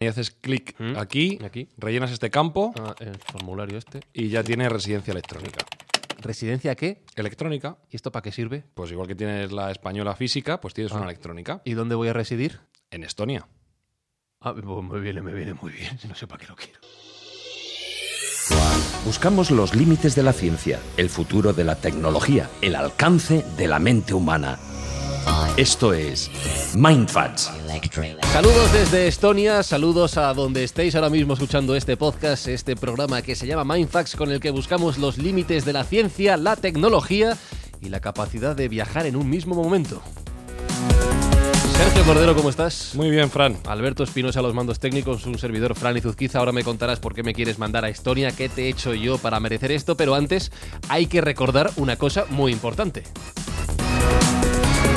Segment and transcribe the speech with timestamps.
[0.00, 0.96] Y haces clic Mm.
[0.96, 1.68] aquí, Aquí.
[1.76, 4.00] rellenas este campo Ah, el formulario este.
[4.12, 5.58] y ya tienes residencia electrónica.
[6.20, 7.02] ¿Residencia qué?
[7.16, 8.62] Electrónica, ¿Y esto para qué sirve?
[8.74, 11.62] pues igual que tienes la española física, pues tienes una electrónica.
[11.64, 12.60] ¿Y dónde voy a residir?
[12.92, 13.48] En Estonia.
[14.40, 15.98] Ah, pues me viene, me viene muy bien.
[16.08, 16.78] No sé para qué lo quiero.
[19.04, 23.78] Buscamos los límites de la ciencia, el futuro de la tecnología, el alcance de la
[23.80, 24.58] mente humana.
[25.56, 26.30] Esto es
[26.74, 27.50] MindFacts.
[28.32, 33.34] Saludos desde Estonia, saludos a donde estéis ahora mismo escuchando este podcast, este programa que
[33.34, 37.36] se llama Mindfax, con el que buscamos los límites de la ciencia, la tecnología
[37.80, 40.00] y la capacidad de viajar en un mismo momento.
[41.78, 42.92] Sergio Cordero, ¿cómo estás?
[42.96, 43.56] Muy bien, Fran.
[43.66, 46.40] Alberto Espinosa los mandos técnicos, un servidor Fran Izuzquiza.
[46.40, 49.18] Ahora me contarás por qué me quieres mandar a Estonia, qué te he hecho yo
[49.18, 50.50] para merecer esto, pero antes
[50.88, 53.04] hay que recordar una cosa muy importante.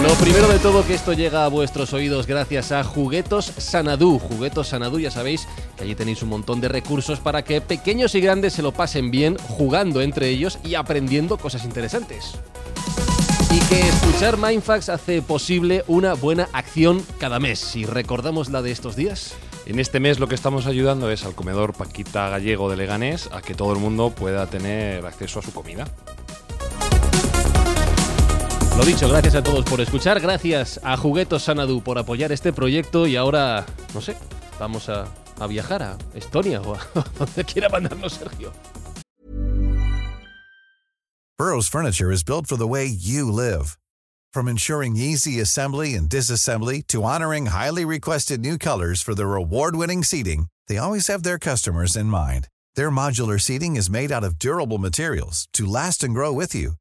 [0.02, 4.18] Lo primero de todo que esto llega a vuestros oídos gracias a Juguetos Sanadú.
[4.18, 8.22] Juguetos Sanadú, ya sabéis que allí tenéis un montón de recursos para que pequeños y
[8.22, 12.34] grandes se lo pasen bien jugando entre ellos y aprendiendo cosas interesantes.
[13.52, 17.60] Y que escuchar Mindfax hace posible una buena acción cada mes.
[17.60, 19.36] Si recordamos la de estos días.
[19.68, 23.42] En este mes lo que estamos ayudando es al comedor Paquita Gallego de Leganés a
[23.42, 25.86] que todo el mundo pueda tener acceso a su comida.
[28.82, 33.06] Lo dicho, gracias a todos por escuchar, gracias a Juguetos Sanadu por apoyar este proyecto
[33.06, 34.18] y ahora, no sé,
[34.60, 35.06] vamos a,
[35.48, 36.80] viajar a Estonia o a
[37.20, 38.52] donde quiera mandarnos Sergio.
[41.38, 43.78] Burrow's furniture is built for the way you live.
[44.33, 50.04] From ensuring easy assembly and disassembly to honoring highly requested new colors for their award-winning
[50.04, 52.48] seating, they always have their customers in mind.
[52.73, 56.80] Their modular seating is made out of durable materials to last and grow with you.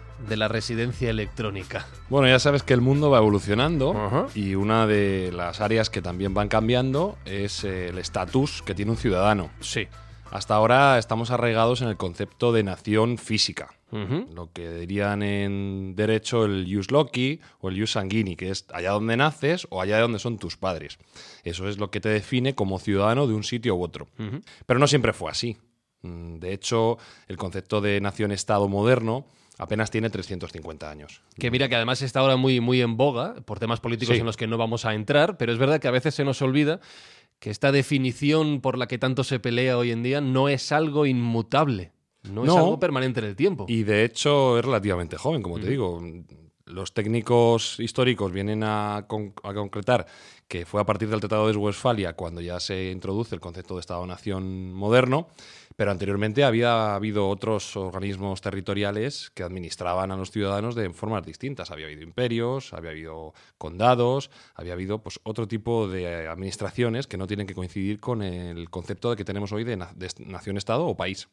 [0.27, 1.85] de la residencia electrónica.
[2.09, 6.33] Bueno, ya sabes que el mundo va evolucionando y una de las áreas que también
[6.33, 9.49] van cambiando es el estatus que tiene un ciudadano.
[9.59, 9.87] Sí.
[10.31, 16.45] Hasta ahora estamos arraigados en el concepto de nación física, lo que dirían en derecho
[16.45, 20.19] el jus loci o el jus sanguini, que es allá donde naces o allá donde
[20.19, 20.99] son tus padres.
[21.43, 24.07] Eso es lo que te define como ciudadano de un sitio u otro.
[24.65, 25.57] Pero no siempre fue así.
[26.03, 29.25] Mm, De hecho, el concepto de nación-estado moderno
[29.61, 31.21] apenas tiene 350 años.
[31.37, 34.19] Que mira que además está ahora muy, muy en boga por temas políticos Sí.
[34.19, 36.41] en los que no vamos a entrar, pero es verdad que a veces se nos
[36.41, 36.79] olvida
[37.37, 41.05] que esta definición por la que tanto se pelea hoy en día no es algo
[41.05, 41.91] inmutable,
[42.23, 43.65] no, es algo permanente en el tiempo.
[43.67, 46.01] Y de hecho es relativamente joven, como te digo.
[46.65, 50.07] Los técnicos históricos vienen a concretar
[50.51, 53.79] que fue a partir del Tratado de Westfalia cuando ya se introduce el concepto de
[53.79, 55.29] Estado-Nación moderno,
[55.77, 61.71] pero anteriormente había habido otros organismos territoriales que administraban a los ciudadanos de formas distintas.
[61.71, 67.27] Había habido imperios, había habido condados, había habido pues, otro tipo de administraciones que no
[67.27, 71.29] tienen que coincidir con el concepto que tenemos hoy de nación-estado o país.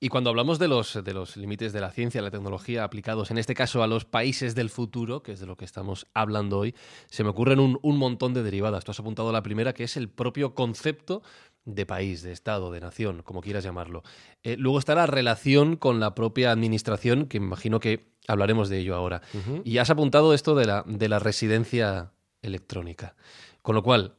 [0.00, 3.38] Y cuando hablamos de los, de los límites de la ciencia la tecnología aplicados, en
[3.38, 6.74] este caso a los países del futuro, que es de lo que estamos hablando hoy,
[7.08, 8.84] se me ocurren un, un montón de derivadas.
[8.84, 11.22] Tú has apuntado la primera, que es el propio concepto
[11.64, 14.02] de país, de Estado, de nación, como quieras llamarlo.
[14.42, 18.78] Eh, luego está la relación con la propia administración, que me imagino que hablaremos de
[18.78, 19.22] ello ahora.
[19.64, 22.12] Y has apuntado esto de la, de la residencia
[22.42, 23.14] electrónica.
[23.62, 24.16] Con lo cual,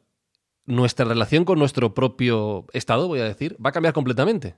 [0.66, 4.56] nuestra relación con nuestro propio Estado, voy a decir, va a cambiar completamente.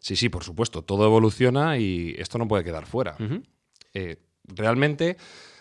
[0.00, 0.82] Sí, sí, por supuesto.
[0.82, 3.16] Todo evoluciona y esto no puede quedar fuera.
[3.94, 5.16] Eh, realmente,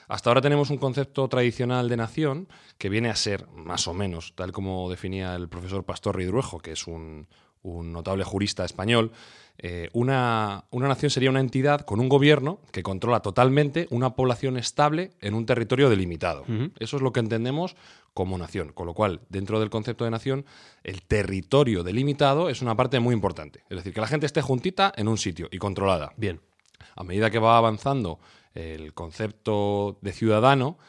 [0.08, 2.48] hasta ahora tenemos un concepto tradicional de nación
[2.78, 6.74] que viene a ser, más o menos, tal como definía el profesor Pastor Ridruejo, que
[6.74, 7.28] es un,
[7.62, 9.12] un notable jurista español,
[9.58, 14.58] eh, una, una nación sería una entidad con un gobierno que controla totalmente una población
[14.58, 16.44] estable en un territorio delimitado.
[16.78, 17.76] Eso es lo que entendemos
[18.16, 18.72] como nación.
[18.72, 20.46] Con lo cual, dentro del concepto de nación,
[20.84, 23.64] el territorio delimitado es una parte muy importante.
[23.70, 26.14] Es decir, que la gente esté juntita en un sitio y controlada.
[26.16, 26.40] Bien.
[26.96, 28.20] A medida que va avanzando
[28.54, 30.80] el concepto de ciudadano,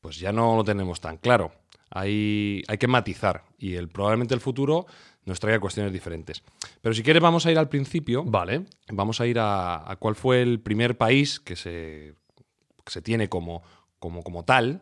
[0.00, 1.52] pues ya no lo tenemos tan claro.
[1.90, 4.86] Hay, hay que matizar y el, probablemente el futuro
[5.26, 6.42] nos traiga cuestiones diferentes.
[6.80, 8.24] Pero si quieres vamos a ir al principio.
[8.24, 8.64] Vale.
[8.88, 12.14] Vamos a ir a, a cuál fue el primer país que se,
[12.82, 13.62] que se tiene como,
[13.98, 14.80] como, como tal.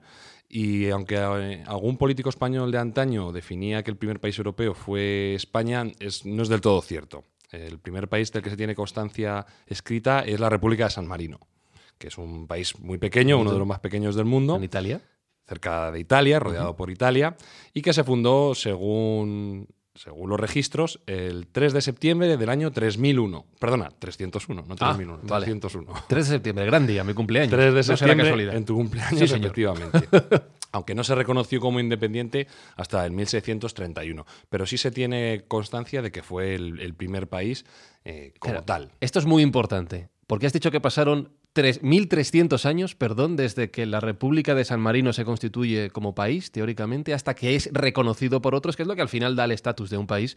[0.48, 5.34] Y aunque eh, algún político español de antaño definía que el primer país europeo fue
[5.34, 7.24] España, es, no es del todo cierto.
[7.50, 11.40] El primer país del que se tiene constancia escrita es la República de San Marino,
[11.98, 15.00] que es un país muy pequeño, uno de los más pequeños del mundo, ¿En Italia?
[15.46, 17.36] cerca de Italia, rodeado por Italia,
[17.72, 19.66] y que se fundó, según,
[19.98, 23.44] según los registros, el 3 de septiembre del año 3001.
[23.58, 25.46] Perdona, 301, no Ah, 3001, vale.
[25.46, 25.92] 301.
[26.08, 27.50] 3 de septiembre, gran día, mi cumpleaños.
[27.50, 28.54] 3 de No septiembre casualidad.
[28.56, 30.08] en tu cumpleaños, Sí, efectivamente.
[30.72, 32.46] Aunque no se reconoció como independiente
[32.76, 34.26] hasta el 1631.
[34.50, 37.64] Pero sí se tiene constancia de que fue el, el primer país
[38.04, 38.90] eh, como tal.
[39.00, 43.86] Esto es muy importante, porque has dicho que pasaron tres- 1.300 años, perdón, desde que
[43.86, 48.54] la República de San Marino se constituye como país, teóricamente, hasta que es reconocido por
[48.54, 50.36] otros, que es lo que al final da el estatus de un país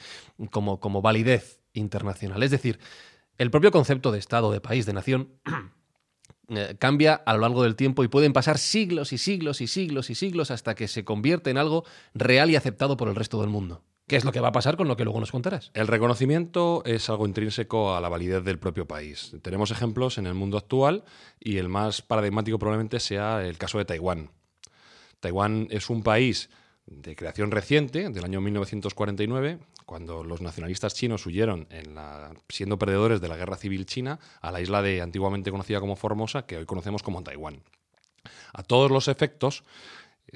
[0.51, 2.41] como, como validez internacional.
[2.43, 2.79] Es decir,
[3.37, 5.29] el propio concepto de Estado, de país, de nación,
[6.49, 10.09] eh, cambia a lo largo del tiempo y pueden pasar siglos y siglos y siglos
[10.09, 13.49] y siglos hasta que se convierte en algo real y aceptado por el resto del
[13.49, 13.83] mundo.
[14.11, 15.71] ¿Qué es lo que va a pasar con lo que luego nos contarás?
[15.73, 19.33] El reconocimiento es algo intrínseco a la validez del propio país.
[19.41, 21.05] Tenemos ejemplos en el mundo actual
[21.39, 24.29] y el más paradigmático probablemente sea el caso de Taiwán.
[25.21, 26.49] Taiwán es un país
[26.85, 31.69] de creación reciente, del año 1949, cuando los nacionalistas chinos huyeron
[32.49, 36.45] siendo perdedores de la guerra civil china a la isla de antiguamente conocida como Formosa,
[36.45, 37.63] que hoy conocemos como Taiwán.
[38.51, 39.63] A todos los efectos,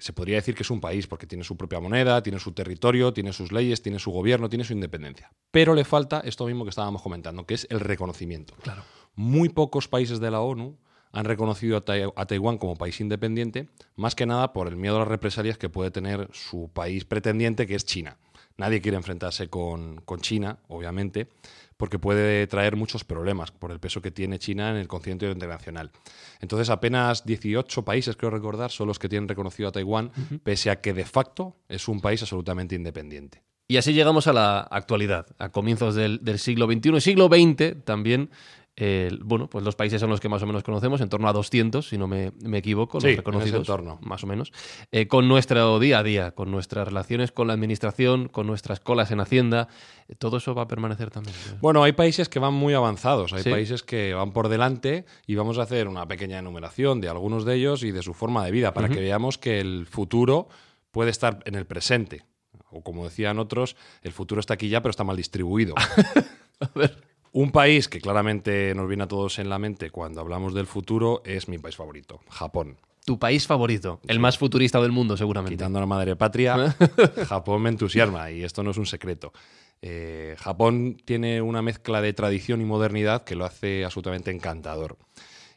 [0.02, 3.14] se podría decir que es un país porque tiene su propia moneda, tiene su territorio,
[3.14, 5.32] tiene sus leyes, tiene su gobierno, tiene su independencia.
[5.52, 8.56] Pero le falta esto mismo que estábamos comentando, que es el reconocimiento.
[8.62, 8.84] Claro.
[9.16, 10.78] Muy pocos países de la ONU
[11.14, 14.98] han reconocido a, Tai- a Taiwán como país independiente, más que nada por el miedo
[14.98, 18.18] a las represalias que puede tener su país pretendiente, que es China.
[18.58, 21.30] Nadie quiere enfrentarse con, con China, obviamente,
[21.78, 25.92] porque puede traer muchos problemas por el peso que tiene China en el continente internacional.
[26.40, 30.12] Entonces, apenas 18 países, creo recordar, son los que tienen reconocido a Taiwán,
[30.44, 33.44] pese a que de facto es un país absolutamente independiente.
[33.68, 37.84] Y así llegamos a la actualidad, a comienzos del, del siglo XXI y siglo XX
[37.84, 38.30] también.
[38.78, 41.34] Eh, bueno, pues los países son los que más o menos conocemos, en torno a
[41.34, 44.00] 200, si no me, me equivoco, Sí, en los ese reconocidos, entorno.
[44.02, 44.52] más o menos,
[44.92, 49.12] eh, con nuestro día a día, con nuestras relaciones con la administración, con nuestras colas
[49.12, 49.70] en Hacienda,
[50.10, 51.36] eh, todo eso va a permanecer también.
[51.62, 53.50] Bueno, hay países que van muy avanzados, hay Sí.
[53.50, 57.56] países que van por delante y vamos a hacer una pequeña enumeración de algunos de
[57.56, 60.50] ellos y de su forma de vida para que veamos que el futuro
[60.92, 62.24] puede estar en el presente.
[62.72, 65.76] O como decían otros, el futuro está aquí ya, pero está mal distribuido.
[66.60, 67.15] A ver.
[67.36, 71.22] Un país que claramente nos viene a todos en la mente cuando hablamos del futuro
[71.26, 72.78] es mi país favorito, Japón.
[73.04, 75.58] Tu país favorito, el más futurista del mundo, seguramente.
[75.58, 76.74] Quitando a la madre patria,
[77.28, 79.34] Japón me entusiasma y esto no es un secreto.
[79.82, 84.96] Eh, Japón tiene una mezcla de tradición y modernidad que lo hace absolutamente encantador.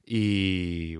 [0.05, 0.97] Y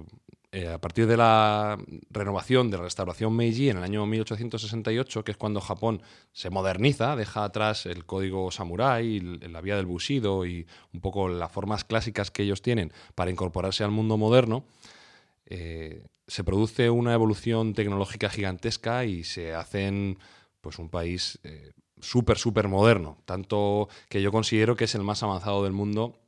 [0.51, 1.79] eh, a partir de la
[2.09, 6.01] renovación, de la restauración Meiji en el año 1868, que es cuando Japón
[6.33, 11.53] se moderniza, deja atrás el código samurái, la vía del bushido y un poco las
[11.53, 14.65] formas clásicas que ellos tienen para incorporarse al mundo moderno,
[15.45, 20.19] eh, se produce una evolución tecnológica gigantesca y se hacen
[20.63, 23.19] pues un país eh, súper, súper moderno.
[23.27, 26.19] Tanto que yo considero que es el más avanzado del mundo,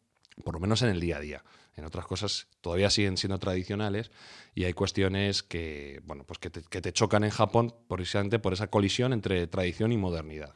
[0.45, 1.45] por lo menos en el día a día.
[1.81, 4.11] En otras cosas todavía siguen siendo tradicionales
[4.55, 8.53] y hay cuestiones que, bueno, pues que, te, que te chocan en Japón precisamente por
[8.53, 10.53] esa colisión entre tradición y modernidad.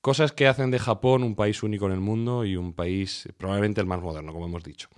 [0.00, 3.80] Cosas que hacen de Japón un país único en el mundo y un país probablemente
[3.80, 4.88] el más moderno, como hemos dicho.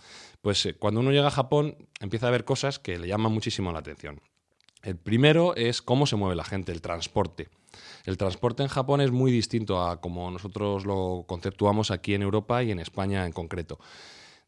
[0.43, 3.73] Pues eh, cuando uno llega a Japón empieza a ver cosas que le llaman muchísimo
[3.73, 4.21] la atención.
[4.83, 7.49] El primero es cómo se mueve la gente, el transporte.
[8.05, 12.63] El transporte en Japón es muy distinto a como nosotros lo conceptuamos aquí en Europa
[12.63, 13.81] y en España en concreto.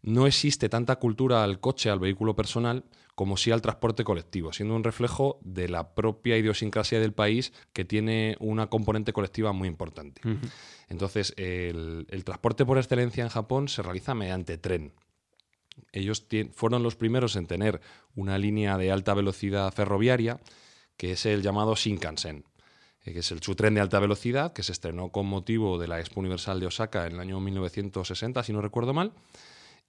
[0.02, 4.76] No existe tanta cultura al coche, al vehículo personal, como sí al transporte colectivo, siendo
[4.76, 10.20] un reflejo de la propia idiosincrasia del país que tiene una componente colectiva muy importante.
[10.88, 14.92] Entonces, el, el transporte por excelencia en Japón se realiza mediante tren.
[15.92, 17.80] Ellos fueron los primeros en tener
[18.14, 20.40] una línea de alta velocidad ferroviaria,
[20.96, 22.44] que es el llamado Shinkansen,
[23.04, 25.88] eh, que es el su tren de alta velocidad, que se estrenó con motivo de
[25.88, 29.12] la Expo Universal de Osaka en el año 1960, si no recuerdo mal,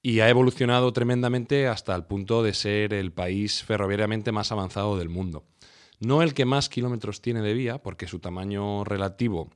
[0.02, 5.10] y ha evolucionado tremendamente hasta el punto de ser el país ferroviariamente más avanzado del
[5.10, 5.46] mundo.
[6.00, 9.50] No el que más kilómetros tiene de vía, porque su tamaño relativo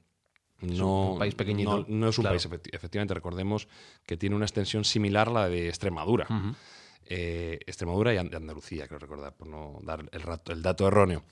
[0.60, 1.80] no, un país pequeñito.
[1.80, 2.36] No, no es un Claro.
[2.38, 3.68] país, efecti- efectivamente, recordemos
[4.06, 6.28] que tiene una extensión similar a la de Extremadura.
[7.06, 11.24] Eh, Extremadura y And- Andalucía, creo recordar, por no dar el, rato- el dato erróneo.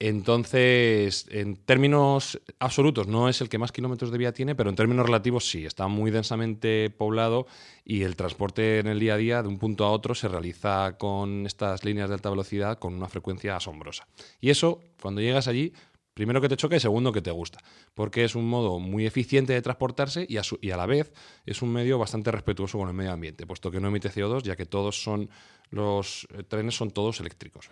[0.00, 4.76] Entonces, en términos absolutos, no es el que más kilómetros de vía tiene, pero en
[4.76, 7.46] términos relativos sí, está muy densamente poblado
[7.84, 10.98] y el transporte en el día a día de un punto a otro se realiza
[10.98, 14.08] con estas líneas de alta velocidad con una frecuencia asombrosa.
[14.40, 15.72] Y eso, cuando llegas allí,
[16.12, 17.60] primero que te choca y segundo que te gusta,
[17.94, 21.12] porque es un modo muy eficiente de transportarse y a, la vez
[21.46, 24.56] es un medio bastante respetuoso con el medio ambiente, puesto que no emite CO2, ya
[24.56, 25.30] que todos son
[25.70, 27.68] los eh, trenes son todos eléctricos.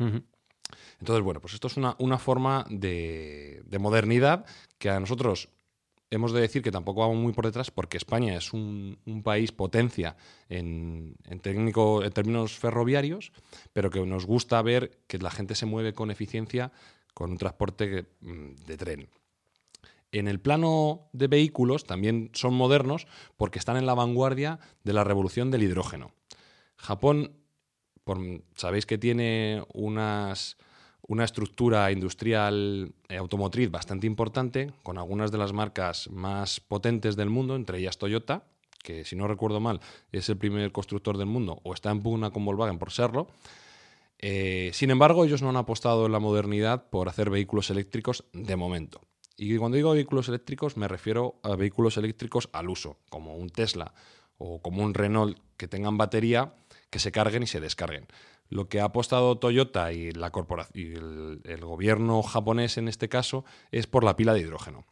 [1.01, 4.47] Entonces, bueno, pues esto es una, una forma de, de modernidad
[4.79, 5.49] que a nosotros
[6.13, 10.17] hemos de decir que tampoco vamos muy por detrás porque España es un, país potencia
[10.49, 13.33] en, en términos ferroviarios,
[13.73, 16.71] pero que nos gusta ver que la gente se mueve con eficiencia
[17.15, 19.09] con un transporte mm, de tren.
[20.13, 23.07] En el plano de vehículos también son modernos
[23.39, 26.13] porque están en la vanguardia de la revolución del hidrógeno.
[26.77, 27.33] Japón
[28.55, 30.57] sabéis que tiene unas,
[31.07, 37.31] una estructura industrial eh, automotriz bastante importante, con algunas de las marcas más potentes del
[37.31, 38.45] mundo, entre ellas Toyota,
[38.83, 39.81] que si no recuerdo mal
[40.11, 43.29] es el primer constructor del mundo, o está en pugna con Volkswagen por serlo.
[44.19, 48.57] Eh, sin embargo, ellos no han apostado en la modernidad por hacer vehículos eléctricos de
[48.57, 49.01] momento.
[49.37, 53.93] Y cuando digo vehículos eléctricos me refiero a vehículos eléctricos al uso, como un Tesla
[54.39, 56.55] o como un Renault que tengan batería
[56.93, 58.07] que se carguen y se descarguen.
[58.51, 60.31] Lo que ha apostado Toyota y, la
[60.75, 64.85] y el, gobierno japonés en este caso es por la pila de hidrógeno,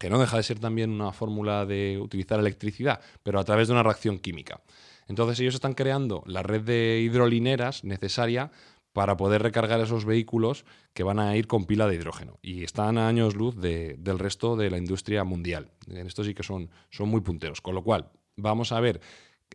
[0.00, 3.74] que no deja de ser también una fórmula de utilizar electricidad, pero a través de
[3.74, 4.60] una reacción química.
[5.06, 8.50] Entonces ellos están creando la red de hidrolineras necesaria
[8.92, 12.40] para poder recargar esos vehículos que van a ir con pila de hidrógeno.
[12.42, 15.70] Y están a años luz de- del resto de la industria mundial.
[15.86, 17.60] En esto sí que son, son muy punteros.
[17.60, 19.00] Con lo cual, vamos a ver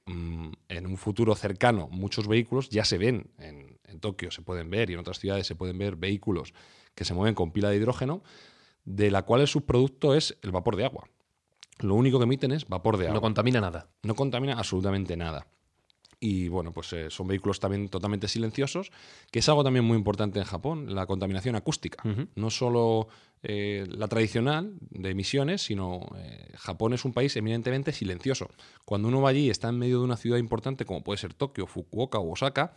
[0.05, 4.89] en un futuro cercano muchos vehículos, ya se ven en, en Tokio, se pueden ver
[4.89, 6.53] y en otras ciudades se pueden ver vehículos
[6.95, 8.23] que se mueven con pila de hidrógeno,
[8.83, 11.07] de la cual el subproducto es el vapor de agua.
[11.79, 13.89] Lo único que emiten es vapor de agua No contamina nada.
[14.03, 15.47] no contamina absolutamente nada.
[16.23, 18.91] Y bueno, pues eh, son vehículos también totalmente silenciosos,
[19.31, 22.07] que es algo también muy importante en Japón, la contaminación acústica.
[22.07, 22.27] Ujú.
[22.35, 23.07] No solo
[23.43, 28.51] eh, la tradicional de emisiones, sino eh, Japón es un país eminentemente silencioso.
[28.85, 31.33] Cuando uno va allí y está en medio de una ciudad importante como puede ser
[31.33, 32.73] Tokio, Fukuoka o Osaka,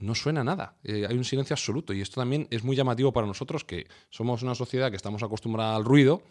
[0.00, 0.74] no suena nada.
[0.82, 4.42] Eh, hay un silencio absoluto y esto también es muy llamativo para nosotros que somos
[4.42, 6.22] una sociedad que estamos acostumbrada al ruido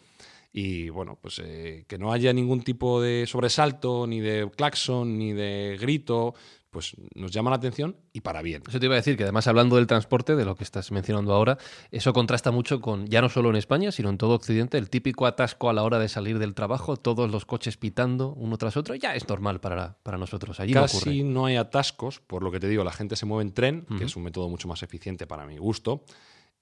[0.56, 5.34] y bueno, pues eh, que no haya ningún tipo de sobresalto, ni de claxon, ni
[5.34, 6.36] de grito,
[6.70, 8.62] pues nos llama la atención y para bien.
[8.68, 11.34] Eso te iba a decir que además hablando del transporte, de lo que estás mencionando
[11.34, 11.58] ahora,
[11.90, 15.26] eso contrasta mucho con, ya no solo en España, sino en todo Occidente, el típico
[15.26, 18.94] atasco a la hora de salir del trabajo, todos los coches pitando uno tras otro,
[18.94, 20.60] ya es normal para, para nosotros.
[20.60, 20.74] Allí.
[20.74, 23.86] Casi no hay atascos, por lo que te digo, la gente se mueve en tren,
[23.98, 26.04] que es un método mucho más eficiente para mi gusto.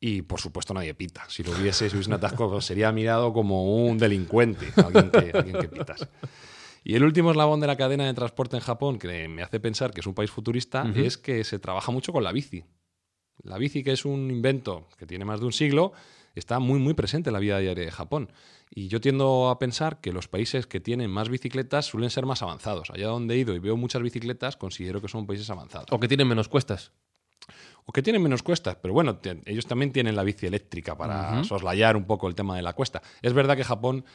[0.03, 1.23] Y por supuesto nadie pita.
[1.29, 5.31] Si lo hubiese, si hubiese un atasco, pues, sería mirado como un delincuente, alguien que,
[5.37, 6.09] alguien que pitas.
[6.83, 9.93] Y el último eslabón de la cadena de transporte en Japón, que me hace pensar
[9.93, 12.65] que es un país futurista, es que se trabaja mucho con la bici.
[13.43, 15.93] La bici, que es un invento que tiene más de un siglo,
[16.33, 18.31] está muy, muy presente en la vida diaria de Japón.
[18.71, 22.41] Y yo tiendo a pensar que los países que tienen más bicicletas suelen ser más
[22.41, 22.89] avanzados.
[22.89, 25.89] Allá donde he ido y veo muchas bicicletas, considero que son países avanzados.
[25.91, 26.91] O que tienen menos cuestas.
[27.85, 31.33] O que tienen menos cuestas, pero bueno, te- ellos también tienen la bici eléctrica para
[31.33, 31.45] Ujú.
[31.45, 33.01] soslayar un poco el tema de la cuesta.
[33.21, 34.05] Es verdad que Japón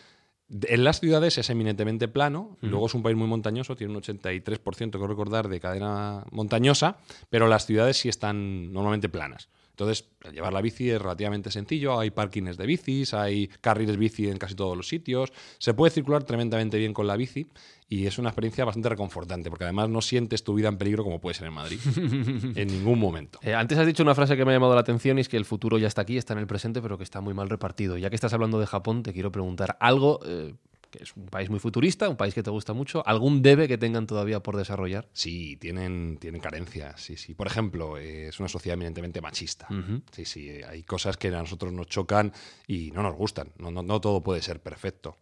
[0.48, 5.00] en las ciudades es eminentemente plano, luego es un país muy montañoso, tiene un 83%
[5.00, 6.98] que recordar de cadena montañosa,
[7.30, 9.48] pero las ciudades sí están normalmente planas.
[9.76, 14.38] Entonces, llevar la bici es relativamente sencillo, hay parkings de bicis, hay carriles bici en
[14.38, 17.46] casi todos los sitios, se puede circular tremendamente bien con la bici
[17.86, 21.20] y es una experiencia bastante reconfortante, porque además no sientes tu vida en peligro como
[21.20, 21.78] puede ser en Madrid,
[22.56, 23.38] en ningún momento.
[23.42, 25.36] Eh, antes has dicho una frase que me ha llamado la atención y es que
[25.36, 27.98] el futuro ya está aquí, está en el presente, pero que está muy mal repartido.
[27.98, 30.54] Ya que estás hablando de Japón, te quiero preguntar algo eh,
[30.96, 33.78] que es un país muy futurista, un país que te gusta mucho, algún debe que
[33.78, 35.08] tengan todavía por desarrollar.
[35.12, 37.00] Sí, tienen, tienen carencias.
[37.00, 37.34] Sí, sí.
[37.34, 39.68] Por ejemplo, eh, es una sociedad eminentemente machista.
[40.12, 40.50] Sí, sí.
[40.68, 42.32] Hay cosas que a nosotros nos chocan
[42.66, 43.52] y no nos gustan.
[43.58, 45.18] No, no, no todo puede ser perfecto.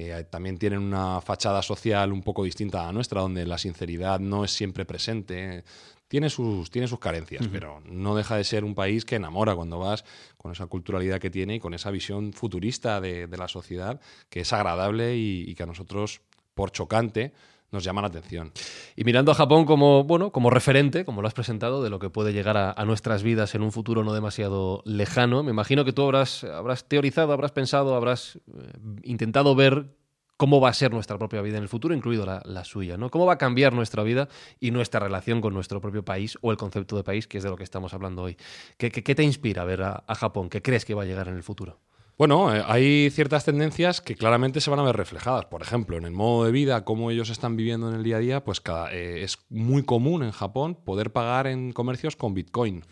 [0.00, 4.20] Eh, también tienen una fachada social un poco distinta a la nuestra, donde la sinceridad
[4.20, 5.64] no es siempre presente.
[6.08, 9.78] Tiene sus, tiene sus carencias, pero no deja de ser un país que enamora cuando
[9.78, 10.04] vas
[10.36, 14.00] con esa culturalidad que tiene y con esa visión futurista de, de la sociedad
[14.30, 16.22] que es agradable y, y que a nosotros,
[16.54, 17.32] por chocante,
[17.70, 18.52] nos llama la atención.
[18.96, 22.10] Y mirando a Japón como, bueno, como referente, como lo has presentado, de lo que
[22.10, 26.02] puede llegar a, nuestras vidas en un futuro no demasiado lejano, me imagino que tú
[26.02, 28.72] habrás, habrás teorizado, habrás pensado, habrás eh,
[29.02, 29.94] intentado ver
[30.38, 33.10] cómo va a ser nuestra propia vida en el futuro, incluido la, suya, ¿no?
[33.10, 34.28] Cómo va a cambiar nuestra vida
[34.58, 37.50] y nuestra relación con nuestro propio país o el concepto de país, que es de
[37.50, 38.38] lo que estamos hablando hoy.
[38.78, 40.48] ¿Qué, te inspira ver a, a Japón?
[40.48, 41.80] ¿Qué crees que va a llegar en el futuro?
[42.18, 45.44] Bueno, eh, hay ciertas tendencias que claramente se van a ver reflejadas.
[45.44, 48.18] Por ejemplo, en el modo de vida, cómo ellos están viviendo en el día a
[48.18, 52.82] día, pues eh, es muy común en Japón poder pagar en comercios con Bitcoin.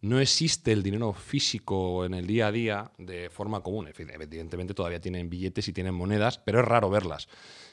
[0.00, 3.88] No existe el dinero físico en el día a día de forma común.
[3.88, 7.28] Evidentemente todavía tienen billetes y tienen monedas, pero es raro verlas.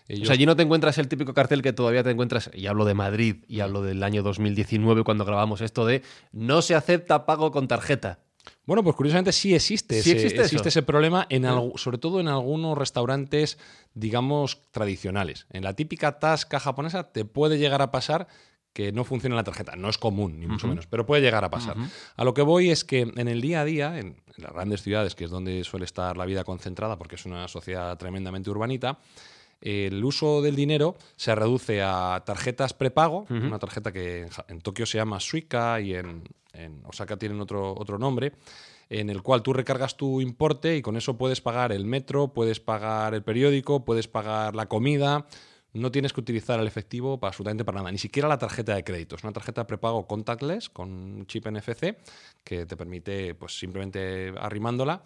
[0.10, 2.86] O sea, allí no te encuentras el típico cartel que todavía te encuentras, y hablo
[2.86, 7.51] de Madrid, y hablo del año 2019 cuando grabamos esto de no se acepta pago
[7.51, 8.20] con tarjeta.
[8.65, 13.58] Bueno, pues curiosamente sí existe, existe, ese, problema, en sobre todo en algunos restaurantes,
[13.94, 15.48] digamos, tradicionales.
[15.51, 18.27] En la típica tasca japonesa te puede llegar a pasar
[18.75, 19.77] que no funcione la tarjeta.
[19.77, 21.77] No es común, ni mucho menos, pero puede llegar a pasar.
[22.17, 25.15] A lo que voy es que en el día a día, en, las grandes ciudades,
[25.15, 29.00] que es donde suele estar la vida concentrada, porque es una sociedad tremendamente urbanita,
[29.62, 34.98] el uso del dinero se reduce a tarjetas prepago, una tarjeta que en, Tokio se
[34.98, 36.24] llama Suica y en,
[36.84, 38.34] Osaka tienen otro, otro nombre,
[38.89, 42.60] en el cual tú recargas tu importe y con eso puedes pagar el metro, puedes
[42.60, 45.25] pagar el periódico, puedes pagar la comida.
[45.75, 48.86] No tienes que utilizar el efectivo para absolutamente para nada, ni siquiera la tarjeta de
[48.86, 49.17] crédito.
[49.17, 51.98] Es una tarjeta prepago contactless con chip NFC
[52.46, 55.03] que te permite, pues simplemente arrimándola,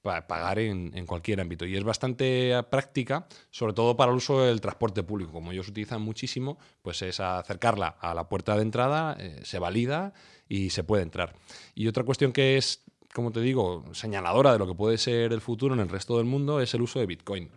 [0.00, 1.66] pagar en, cualquier ámbito.
[1.66, 5.32] Y es bastante práctica, sobre todo para el uso del transporte público.
[5.32, 10.12] Como ellos utilizan muchísimo, pues es acercarla a la puerta de entrada, eh, se valida
[10.48, 11.34] y se puede entrar.
[11.74, 15.40] Y otra cuestión que es, como te digo, señaladora de lo que puede ser el
[15.40, 17.50] futuro en el resto del mundo es el uso de Bitcoin.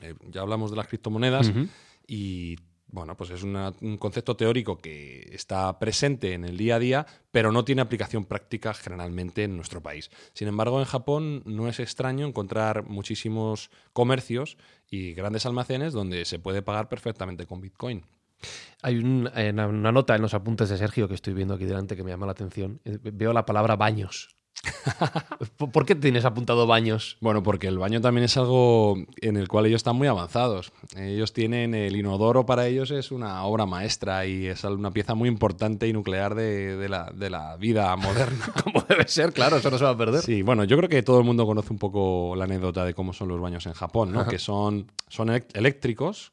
[0.00, 1.50] Eh, ya hablamos de las criptomonedas
[2.06, 2.56] y
[2.94, 7.50] bueno, pues es un concepto teórico que está presente en el día a día, pero
[7.50, 10.10] no tiene aplicación práctica generalmente en nuestro país.
[10.32, 14.56] Sin embargo, en Japón no es extraño encontrar muchísimos comercios
[14.88, 18.04] y grandes almacenes donde se puede pagar perfectamente con Bitcoin.
[18.82, 22.04] Hay una, una nota en los apuntes de Sergio que estoy viendo aquí delante que
[22.04, 22.80] me llama la atención.
[22.84, 24.36] Eh, veo la palabra baños.
[25.72, 27.16] ¿Por qué tienes apuntado baños?
[27.20, 30.72] Bueno, porque el baño también es algo en el cual ellos están muy avanzados.
[30.96, 35.28] Ellos tienen el inodoro para ellos es una obra maestra y es una pieza muy
[35.28, 38.46] importante y nuclear de, la, vida moderna.
[38.64, 40.22] Como debe ser, claro, eso no se va a perder.
[40.22, 43.12] Sí, bueno, yo creo que todo el mundo conoce un poco la anécdota de cómo
[43.12, 44.26] son los baños en Japón, ¿no?
[44.26, 46.32] Que son, son eléctricos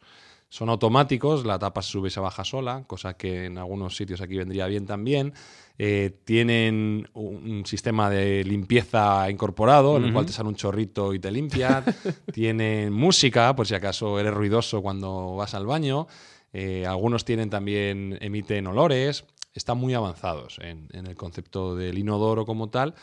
[0.52, 4.20] son automáticos, la tapa se sube y se baja sola, cosa que en algunos sitios
[4.20, 5.34] aquí vendría bien también.
[5.78, 11.20] Eh, tienen un, sistema de limpieza incorporado, en el cual te sale un chorrito y
[11.20, 11.86] te limpia.
[12.34, 16.08] tienen música, por si acaso eres ruidoso cuando vas al baño.
[16.52, 19.24] Eh, algunos tienen también, emiten olores.
[19.54, 22.94] Están muy avanzados en, en el concepto del inodoro como tal.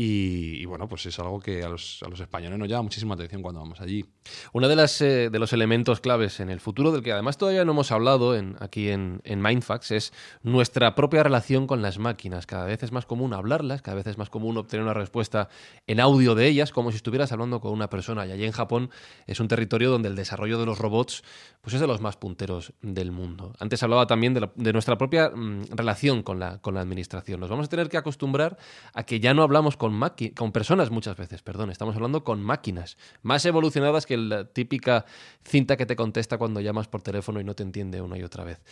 [0.00, 3.80] Y, bueno, pues es algo que a los, españoles nos llama muchísima atención cuando vamos
[3.80, 4.04] allí.
[4.52, 7.64] Uno de, las, eh, de los elementos claves en el futuro, del que además todavía
[7.64, 10.12] no hemos hablado en, aquí en, en Mindfax, es
[10.44, 12.46] nuestra propia relación con las máquinas.
[12.46, 15.48] Cada vez es más común hablarlas, cada vez es más común obtener una respuesta
[15.88, 18.24] en audio de ellas, como si estuvieras hablando con una persona.
[18.24, 18.90] Y allí en Japón
[19.26, 21.24] es un territorio donde el desarrollo de los robots
[21.60, 23.52] pues es de los más punteros del mundo.
[23.58, 27.40] Antes hablaba también de, nuestra propia mm, relación con la, con la administración.
[27.40, 28.56] Nos vamos a tener que acostumbrar
[28.94, 29.87] a que ya no hablamos con
[30.34, 35.04] con, personas muchas veces, perdón, estamos hablando con máquinas, más evolucionadas que la típica
[35.44, 38.44] cinta que te contesta cuando llamas por teléfono y no te entiende una y otra
[38.44, 38.62] vez.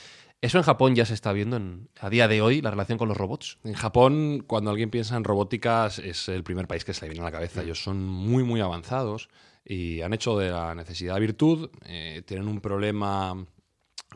[0.41, 1.61] ¿Eso en Japón ya se está viendo
[2.01, 3.59] a día de hoy, la relación con los robots?
[3.65, 7.23] En Japón, cuando alguien piensa en robótica, es el primer país que se le viene
[7.23, 7.63] a la cabeza.
[7.63, 9.29] Ellos son muy, muy avanzados
[9.65, 13.47] y han hecho de la necesidad virtud, eh, tienen un problema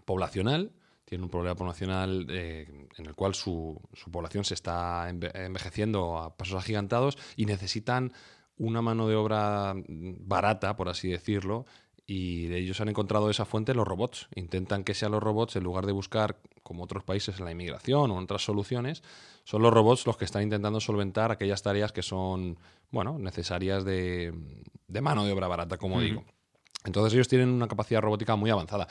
[0.04, 0.72] poblacional
[1.10, 6.54] tiene un problema poblacional eh, en el cual su, población se está envejeciendo a pasos
[6.54, 8.12] agigantados y necesitan
[8.56, 11.66] una mano de obra barata, por así decirlo,
[12.06, 14.28] y ellos han encontrado esa fuente en los robots.
[14.36, 18.12] Intentan que sean los robots, en lugar de buscar, como otros países, en la inmigración
[18.12, 19.02] o en otras soluciones,
[19.42, 22.56] son los robots los que están intentando solventar aquellas tareas que son,
[22.92, 24.32] bueno, necesarias de,
[25.02, 26.24] mano de obra barata, como digo.
[26.84, 28.86] Entonces ellos tienen una capacidad robótica muy avanzada.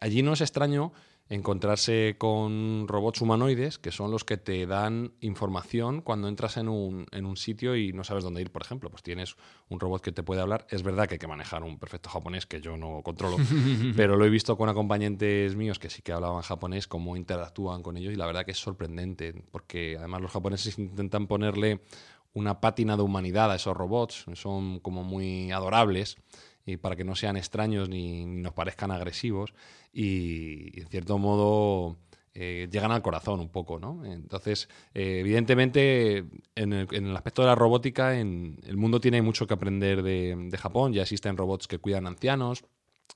[0.00, 0.92] Allí no es extraño
[1.28, 7.06] encontrarse con robots humanoides que son los que te dan información cuando entras en un,
[7.12, 8.90] en un, sitio y no sabes dónde ir, por ejemplo.
[8.90, 9.36] Pues tienes
[9.68, 10.66] un robot que te puede hablar.
[10.70, 13.36] Es verdad que hay que manejar un perfecto japonés que yo no controlo,
[13.96, 17.96] pero lo he visto con acompañantes míos que sí que hablaban japonés, cómo interactúan con
[17.96, 21.80] ellos y la verdad que es sorprendente, porque además los japoneses intentan ponerle
[22.34, 26.16] una pátina de humanidad a esos robots, son como muy adorables
[26.66, 29.54] y para que no sean extraños ni, nos parezcan agresivos
[29.92, 31.96] y, en cierto modo
[32.34, 34.04] eh, llegan al corazón un poco, ¿no?
[34.04, 36.24] Entonces, eh, evidentemente,
[36.56, 40.02] en el, en el, aspecto de la robótica, en, el mundo tiene mucho que aprender
[40.02, 40.92] de, de Japón.
[40.92, 42.64] Ya existen robots que cuidan ancianos,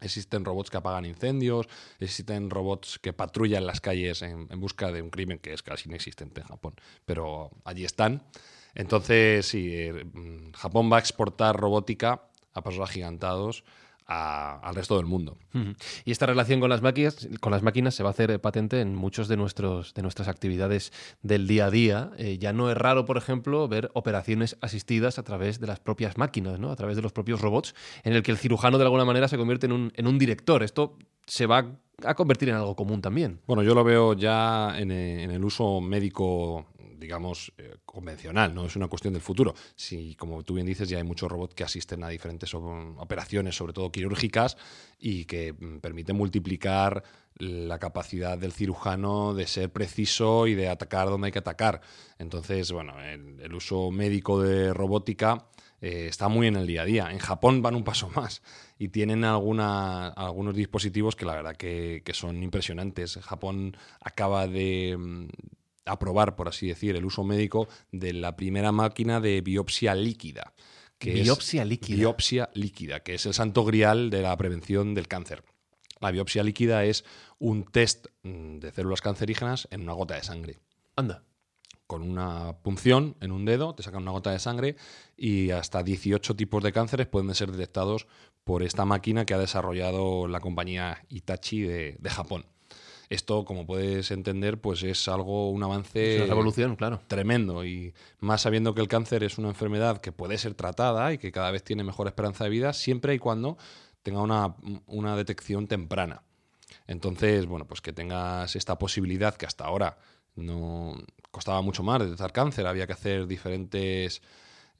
[0.01, 1.67] Existen robots que apagan incendios,
[1.99, 5.89] existen robots que patrullan las calles en, en, busca de un crimen que es casi
[5.89, 8.23] inexistente en Japón, pero allí están.
[8.75, 10.05] Entonces, sí, eh,
[10.55, 12.28] Japón va a exportar robótica
[12.59, 13.65] a pasos agigantados
[14.11, 15.37] a, al resto del mundo.
[15.53, 15.77] Uh -huh.
[16.07, 18.95] Y esta relación con las máquinas, con las máquinas se va a hacer patente en
[18.95, 20.93] muchos de nuestros de nuestras actividades
[21.23, 22.11] del día a día.
[22.17, 26.17] Eh, ya no es raro, por ejemplo, ver operaciones asistidas a través de las propias
[26.17, 26.71] máquinas, ¿no?
[26.71, 29.37] A través de los propios robots, en el que el cirujano de alguna manera se
[29.37, 30.63] convierte en un, en un director.
[30.63, 31.67] Esto se va
[32.03, 33.41] a convertir en algo común también.
[33.47, 36.65] Bueno, yo lo veo ya en, en el uso médico
[36.99, 39.55] digamos, eh, convencional, no es una cuestión del futuro.
[39.75, 43.73] Si, como tú bien dices, ya hay muchos robots que asisten a diferentes operaciones, sobre
[43.73, 44.57] todo quirúrgicas,
[44.99, 47.03] y que mm, permiten multiplicar
[47.39, 51.81] la capacidad del cirujano de ser preciso y de atacar donde hay que atacar.
[52.19, 55.47] Entonces, bueno, el, uso médico de robótica
[55.81, 57.11] eh, está muy en el día a día.
[57.13, 58.43] En Japón van un paso más
[58.79, 63.19] y tienen alguna, algunos dispositivos que la verdad que, que son impresionantes.
[63.19, 65.29] Japón acaba de, mm,
[65.89, 70.55] aprobar, por así decir, el uso médico de la primera máquina de biopsia líquida.
[70.99, 71.97] Que biopsia es líquida.
[71.97, 75.45] Biopsia líquida, que es el santo grial de la prevención del cáncer.
[76.01, 77.05] La biopsia líquida es
[77.39, 80.59] un test mm, de células cancerígenas en una gota de sangre.
[80.97, 81.23] Anda.
[81.87, 84.77] Con una punción en un dedo, te sacan una gota de sangre
[85.17, 88.07] y hasta 18 tipos de cánceres pueden ser detectados
[88.45, 92.45] por esta máquina que ha desarrollado la compañía Itachi de, de Japón.
[93.11, 97.01] Esto, como puedes entender, pues es algo, un avance es una revolución, claro.
[97.07, 97.65] tremendo.
[97.65, 101.33] Y más sabiendo que el cáncer es una enfermedad que puede ser tratada y que
[101.33, 103.57] cada vez tiene mejor esperanza de vida, siempre y cuando
[104.03, 104.55] tenga una,
[104.87, 106.23] una detección temprana.
[106.87, 109.99] Entonces, bueno, pues que tengas esta posibilidad que hasta ahora
[110.37, 110.95] no
[111.31, 114.23] costaba mucho más detectar cáncer, había que hacer diferentes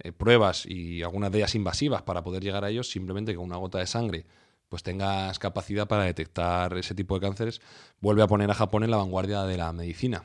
[0.01, 3.57] eh, pruebas y algunas de ellas invasivas para poder llegar a ellos, simplemente con una
[3.57, 4.27] gota de sangre
[4.69, 7.61] pues tengas capacidad para detectar ese tipo de cánceres,
[8.01, 10.25] vuelve a poner a Japón en la vanguardia de la medicina.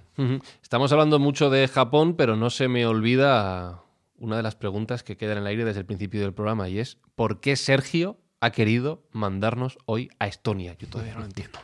[0.62, 3.84] Estamos hablando mucho de Japón, pero no se me olvida
[4.18, 6.80] una de las preguntas que quedan en el aire desde el principio del programa y
[6.80, 10.76] es ¿por qué Sergio ha querido mandarnos hoy a Estonia?
[10.78, 11.60] Yo todavía no lo entiendo.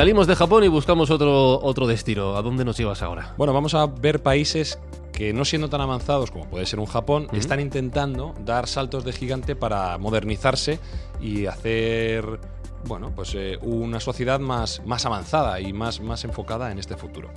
[0.00, 2.34] Salimos de Japón y buscamos otro, otro destino.
[2.34, 3.34] ¿A dónde nos llevas ahora?
[3.36, 4.78] Bueno, vamos a ver países
[5.12, 7.38] que no siendo tan avanzados como puede ser un Japón, uh -huh.
[7.38, 10.78] están intentando dar saltos de gigante para modernizarse
[11.20, 12.40] y hacer
[12.84, 17.28] bueno, pues eh, una sociedad más, más avanzada y más, más enfocada en este futuro.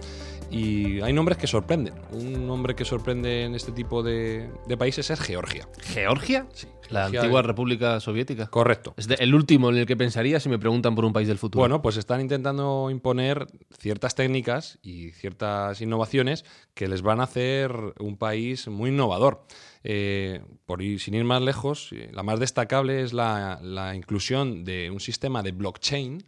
[0.53, 1.95] Y hay nombres que sorprenden.
[2.11, 5.67] Un nombre que sorprende en este tipo de, de países es Georgia.
[5.81, 6.45] ¿Georgia?
[6.53, 6.67] Sí.
[6.89, 8.47] La Georgia antigua República Soviética.
[8.47, 8.93] Correcto.
[8.95, 11.39] Es de, el último en el que pensaría si me preguntan por un país del
[11.39, 11.61] futuro.
[11.61, 13.47] Bueno, pues están intentando imponer
[13.79, 19.47] ciertas técnicas y ciertas innovaciones que les van a hacer un país muy innovador.
[19.83, 24.91] Eh, por ir, sin ir más lejos, la más destacable es la, la inclusión de
[24.91, 26.23] un sistema de blockchain,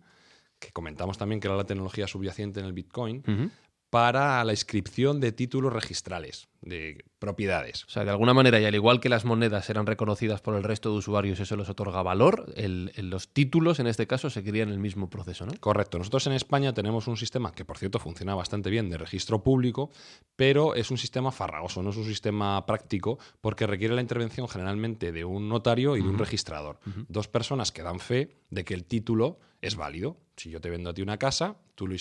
[0.58, 3.50] que comentamos también que era la tecnología subyacente en el Bitcoin, uh -huh.
[3.96, 7.86] Para la inscripción de títulos registrales, de propiedades.
[7.86, 10.64] O sea, de alguna manera, y al igual que las monedas eran reconocidas por el
[10.64, 14.68] resto de usuarios, eso les otorga valor, el, el, los títulos en este caso seguirían
[14.68, 15.54] el mismo proceso, ¿no?
[15.62, 15.98] Correcto.
[15.98, 19.92] Nosotros en España tenemos un sistema que, por cierto, funciona bastante bien de registro público,
[20.36, 25.14] pero es un sistema farragoso, no es un sistema práctico, porque requiere la intervención generalmente
[25.14, 26.20] de un notario y de un uh -huh.
[26.20, 26.80] registrador.
[26.86, 27.06] Uh -huh.
[27.08, 30.18] Dos personas que dan fe de que el título es válido.
[30.36, 31.96] Si yo te vendo a ti una casa, tú lo,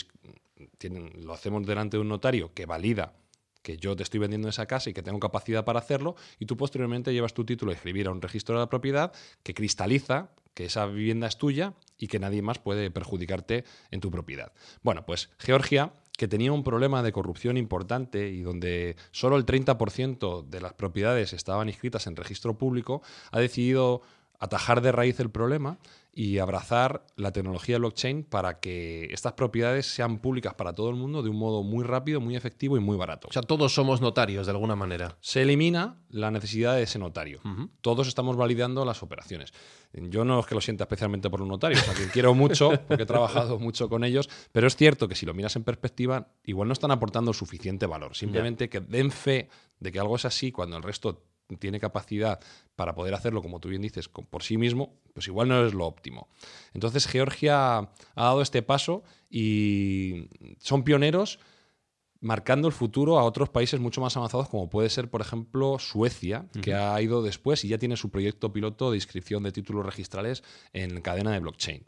[1.21, 3.15] lo hacemos delante de un notario que valida
[3.63, 6.57] que yo te estoy vendiendo esa casa y que tengo capacidad para hacerlo, y tú
[6.57, 9.13] posteriormente llevas tu título a escribir a un registro de la propiedad
[9.43, 14.11] que cristaliza que esa vivienda es tuya y que nadie más puede perjudicarte en tu
[14.11, 14.53] propiedad.
[14.83, 20.47] Bueno, pues Georgia, que tenía un problema de corrupción importante y donde solo el 30%
[20.47, 24.03] de las propiedades estaban inscritas en registro público, ha decidido
[24.45, 25.79] atajar de raíz el problema
[26.17, 31.23] y abrazar la tecnología blockchain para que estas propiedades sean públicas para todo el mundo
[31.23, 33.29] de un modo muy rápido, muy efectivo y muy barato.
[33.29, 35.17] O sea, todos somos notarios de alguna manera.
[35.21, 37.41] Se elimina la necesidad de ese notario.
[37.81, 39.53] Todos estamos validando las operaciones.
[39.93, 43.03] Yo no es que lo sienta especialmente por los notarios, a quien quiero mucho, porque
[43.03, 46.69] he trabajado mucho con ellos, pero es cierto que si lo miras en perspectiva, igual
[46.69, 48.15] no están aportando suficiente valor.
[48.15, 49.49] Simplemente que den fe
[49.81, 51.25] de que algo es así cuando el resto
[51.59, 52.41] tiene capacidad
[52.77, 55.87] para poder hacerlo, como tú bien dices, por sí mismo, pues igual no es lo
[55.87, 56.29] óptimo.
[56.73, 60.29] Entonces Georgia ha dado este paso y
[60.59, 61.39] son pioneros
[62.21, 66.47] marcando el futuro a otros países mucho más avanzados, como puede ser, por ejemplo, Suecia,
[66.63, 70.43] que ha ido después y ya tiene su proyecto piloto de inscripción de títulos registrales
[70.73, 71.85] en cadena de blockchain.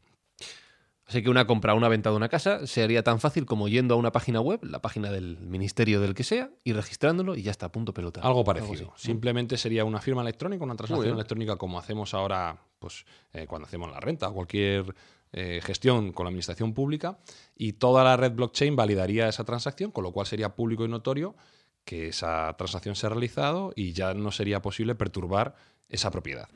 [1.07, 3.95] Así que una compra o una venta de una casa sería tan fácil como yendo
[3.95, 7.53] a una página web, la página del ministerio del que sea, y registrándolo y ya
[7.53, 8.23] está, punto pelota.
[8.23, 8.93] Algo parecido.
[8.97, 13.89] Simplemente sería una firma electrónica, una transacción electrónica como hacemos ahora pues, eh, cuando hacemos
[13.89, 14.95] la renta o cualquier
[15.33, 17.19] eh, gestión con la administración pública
[17.57, 21.37] y toda la red blockchain validaría esa transacción, con lo cual sería público y notorio
[21.85, 25.55] que esa transacción se ha realizado y ya no sería posible perturbar
[25.89, 26.49] esa propiedad.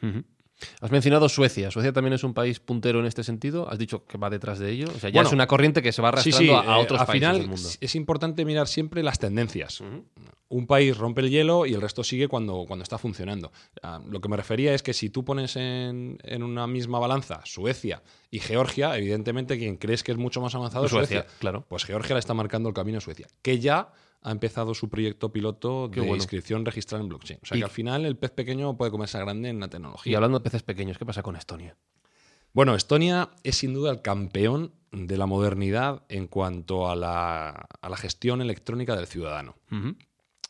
[0.81, 1.71] Has mencionado Suecia.
[1.71, 3.69] Suecia también es un país puntero en este sentido.
[3.69, 4.89] Has dicho que va detrás de ello.
[4.95, 7.29] O sea, ya es una corriente que se va arrastrando a, eh, otros al países
[7.29, 7.69] final, del mundo.
[7.81, 9.83] Es importante mirar siempre las tendencias.
[10.49, 13.53] Un país rompe el hielo y el resto sigue cuando, cuando está funcionando.
[13.83, 18.03] Ah, lo que me refería es que si tú pones en, una misma balanza Suecia
[18.31, 21.27] y Georgia, evidentemente quien crees que es mucho más avanzado es Suecia.
[21.39, 21.65] Claro.
[21.69, 23.29] Pues Georgia le está marcando el camino a Suecia.
[23.43, 23.93] Que ya
[24.23, 27.41] ha empezado su proyecto piloto de inscripción registrada en blockchain.
[27.43, 30.13] O sea que al final el pez pequeño puede comerse a grande en la tecnología.
[30.13, 31.77] Y hablando de peces pequeños, ¿qué pasa con Estonia?
[32.53, 38.41] Bueno, Estonia es sin duda el campeón de la modernidad en cuanto a la, gestión
[38.41, 39.55] electrónica del ciudadano.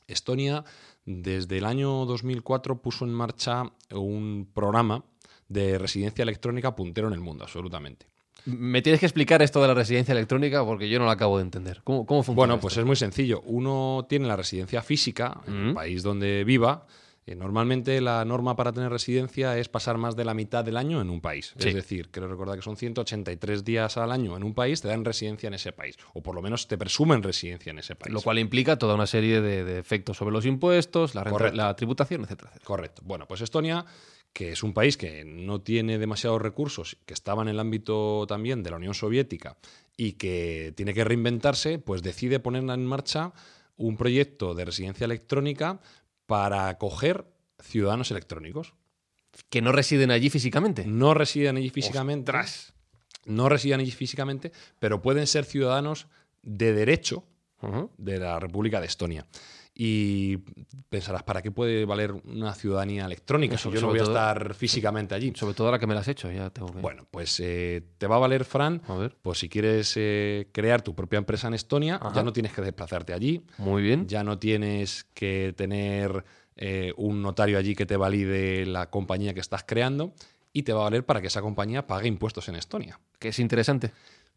[0.06, 0.64] Estonia,
[1.04, 5.04] desde el año 2004, puso en marcha un programa
[5.48, 8.06] de residencia electrónica puntero en el mundo, absolutamente.
[8.44, 11.44] Me tienes que explicar esto de la residencia electrónica porque yo no lo acabo de
[11.44, 11.81] entender.
[11.85, 12.37] ¿Cómo, funciona?
[12.37, 13.42] Bueno, pues es muy sencillo.
[13.42, 16.87] Uno tiene la residencia física en el país donde viva.
[17.26, 21.00] Eh, normalmente la norma para tener residencia es pasar más de la mitad del año
[21.00, 21.55] en un país.
[21.59, 25.05] Es decir, quiero recordar que son 183 días al año en un país, te dan
[25.05, 25.96] residencia en ese país.
[26.14, 28.12] O por lo menos te presumen residencia en ese país.
[28.12, 31.24] Lo cual implica toda una serie de, efectos sobre los impuestos, la,
[31.55, 32.66] la tributación, etcétera, etcétera.
[32.66, 33.03] Correcto.
[33.05, 33.85] Bueno, pues Estonia
[34.32, 38.62] que es un país que no tiene demasiados recursos, que estaba en el ámbito también
[38.62, 39.56] de la Unión Soviética
[39.96, 43.32] y que tiene que reinventarse, pues decide poner en marcha
[43.76, 45.80] un proyecto de residencia electrónica
[46.26, 47.26] para acoger
[47.58, 48.74] ciudadanos electrónicos.
[49.48, 50.86] ¿Que no residen allí físicamente?
[50.86, 52.24] No residen allí físicamente.
[53.26, 56.08] No residen allí físicamente, pero pueden ser ciudadanos
[56.42, 57.24] de derecho
[57.98, 59.26] de la República de Estonia.
[59.82, 60.36] Y
[60.90, 65.14] pensarás, ¿para qué puede valer una ciudadanía electrónica si yo no voy a estar físicamente
[65.14, 65.32] allí?
[65.34, 66.80] Sobre todo ahora que me la has hecho, ya tengo que...
[66.80, 69.16] Bueno, pues eh, te va a valer, Fran, a ver.
[69.22, 73.14] pues si quieres eh, crear tu propia empresa en Estonia, ya no tienes que desplazarte
[73.14, 73.42] allí.
[73.56, 74.06] Muy bien.
[74.06, 79.40] Ya no tienes que tener eh, un notario allí que te valide la compañía que
[79.40, 80.12] estás creando
[80.52, 83.00] y te va a valer para que esa compañía pague impuestos en Estonia.
[83.18, 83.92] Que es interesante.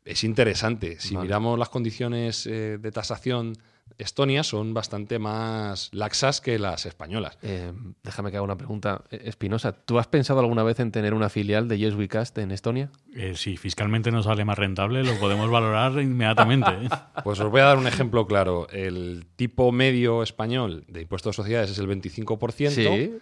[0.06, 1.02] Es interesante.
[1.02, 3.58] Si miramos las condiciones de tasación
[3.98, 7.38] Estonia son bastante más laxas que las españolas.
[7.42, 7.72] Eh,
[8.04, 9.74] déjame que haga una pregunta eh, espinosa.
[9.74, 12.90] ¿Tú has pensado alguna vez en tener una filial de Yes We Cast en Estonia?
[13.16, 16.72] Eh, si fiscalmente nos sale más rentable, lo podemos valorar inmediatamente.
[17.24, 18.68] Pues os voy a dar un ejemplo claro.
[18.70, 22.70] El tipo medio español de impuestos de sociedades es el 25%.
[22.70, 23.14] Sí.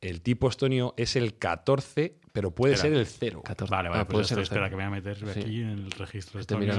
[0.00, 3.42] El tipo estonio es el 14%, pero puede ser el 0.
[3.68, 6.72] Vale, vale, ah, pues espera que me voy a meter aquí en el registro estonio.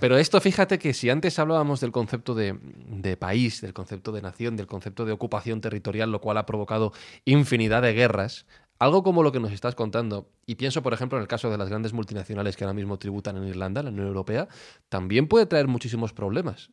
[0.00, 4.56] Pero esto, fíjate que si antes hablábamos del concepto de, país, del concepto de nación,
[4.56, 6.92] del concepto de ocupación territorial, lo cual ha provocado
[7.24, 8.46] infinidad de guerras,
[8.80, 11.58] algo como lo que nos estás contando, y pienso, por ejemplo, en el caso de
[11.58, 14.48] las grandes multinacionales que ahora mismo tributan en Irlanda, la Unión Europea,
[14.88, 16.70] también puede traer muchísimos problemas.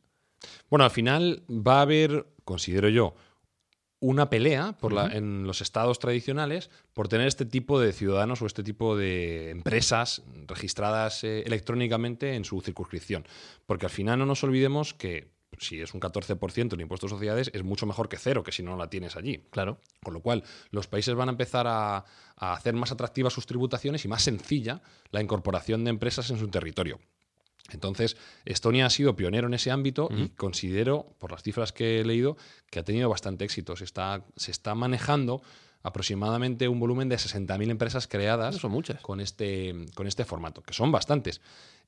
[0.71, 3.15] Bueno, al final va a haber, considero yo,
[4.05, 8.45] una pelea por la, en los estados tradicionales por tener este tipo de ciudadanos o
[8.45, 13.25] este tipo de empresas registradas eh, electrónicamente en su circunscripción.
[13.65, 17.49] Porque al final no nos olvidemos que si es un 14% en impuestos de sociedades,
[17.53, 19.43] es mucho mejor que cero, que si no la tienes allí.
[19.49, 19.79] Claro.
[20.03, 24.05] Con lo cual, los países van a empezar a, a hacer más atractivas sus tributaciones
[24.05, 26.99] y más sencilla la incorporación de empresas en su territorio.
[27.71, 32.05] Entonces, Estonia ha sido pionero en ese ámbito y considero, por las cifras que he
[32.05, 32.37] leído,
[32.69, 33.75] que ha tenido bastante éxito.
[33.75, 35.41] Se está, se está manejando
[35.81, 39.01] aproximadamente un volumen de 60.000 empresas creadas son muchas.
[39.01, 41.41] Con, este, con este formato, que son bastantes.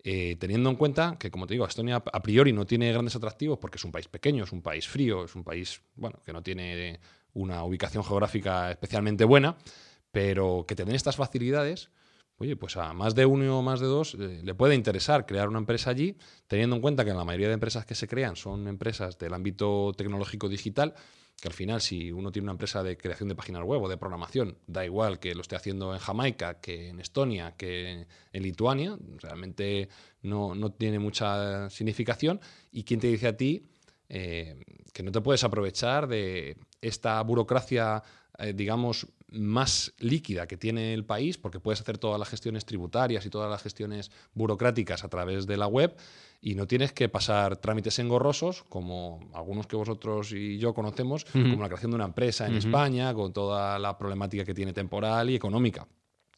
[0.03, 3.57] Eh, teniendo en cuenta que, como te digo, Estonia a priori no tiene grandes atractivos
[3.59, 6.41] porque es un país pequeño, es un país frío, es un país bueno, que no
[6.41, 6.99] tiene
[7.33, 9.57] una ubicación geográfica especialmente buena
[10.17, 11.89] pero que te den estas facilidades,
[12.37, 15.49] oye, pues a más de uno o más de dos eh, le puede interesar crear
[15.49, 18.67] una empresa allí, teniendo en cuenta que la mayoría de empresas que se crean son
[18.67, 20.93] empresas del ámbito tecnológico digital,
[21.39, 23.97] que al final si uno tiene una empresa de creación de páginas web o de
[23.97, 28.97] programación, da igual que lo esté haciendo en Jamaica, que en Estonia, que en Lituania,
[29.17, 29.89] realmente
[30.23, 32.39] no, no tiene mucha significación.
[32.71, 33.69] ¿Y quién te dice a ti
[34.09, 38.01] eh, que no te puedes aprovechar de esta burocracia,
[38.37, 43.25] eh, digamos, más líquida que tiene el país, porque puedes hacer todas las gestiones tributarias
[43.25, 45.95] y todas las gestiones burocráticas a través de la web
[46.39, 51.61] y no tienes que pasar trámites engorrosos, como algunos que vosotros y yo conocemos, como
[51.61, 55.35] la creación de una empresa en España, con toda la problemática que tiene temporal y
[55.35, 55.87] económica.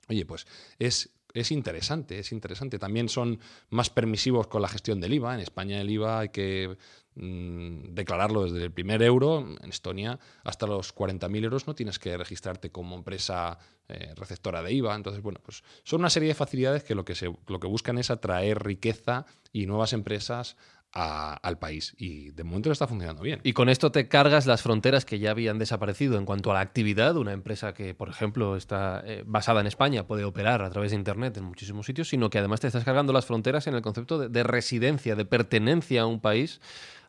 [0.08, 0.48] Oye, pues
[0.80, 2.80] es es interesante, es interesante.
[2.80, 5.36] También son más permisivos con la gestión del IVA.
[5.36, 6.78] En España el IVA hay que
[7.22, 9.46] Mm, declararlo desde el primer euro.
[9.62, 14.72] En Estonia, hasta los 40.000 euros no tienes que registrarte como empresa eh, receptora de
[14.72, 14.96] IVA.
[14.96, 17.14] Entonces, bueno, pues son una serie de facilidades que lo que,
[17.48, 20.56] lo que buscan es atraer riqueza y nuevas empresas
[20.92, 21.94] al país.
[21.98, 23.40] Y de momento está funcionando bien.
[23.44, 26.62] Y con esto te cargas las fronteras que ya habían desaparecido en cuanto a la
[26.62, 27.16] actividad.
[27.16, 30.98] Una empresa que, por ejemplo, está eh, basada en España, puede operar a través de
[30.98, 34.30] Internet en muchísimos sitios, sino que además te estás cargando las fronteras en el concepto
[34.30, 36.60] de residencia, de pertenencia a un país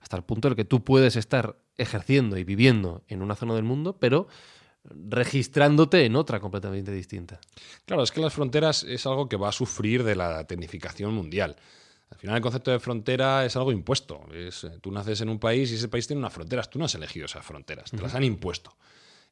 [0.01, 3.55] hasta el punto en el que tú puedes estar ejerciendo y viviendo en una zona
[3.55, 4.29] del mundo, pero
[4.85, 7.39] registrándote en otra completamente distinta.
[7.85, 11.57] Claro, es que las fronteras es algo que va a sufrir de la tecnificación mundial.
[12.11, 14.27] Al final el concepto de frontera es algo impuesto.
[14.33, 16.69] Es, eh, tú naces en un país y ese país tiene unas fronteras.
[16.69, 18.77] Tú no has elegido esas fronteras, te las han impuesto.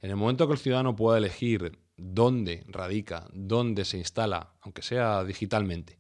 [0.01, 5.25] En el momento que el ciudadano pueda elegir dónde radica, dónde se instala, aunque sea
[5.25, 5.99] digitalmente,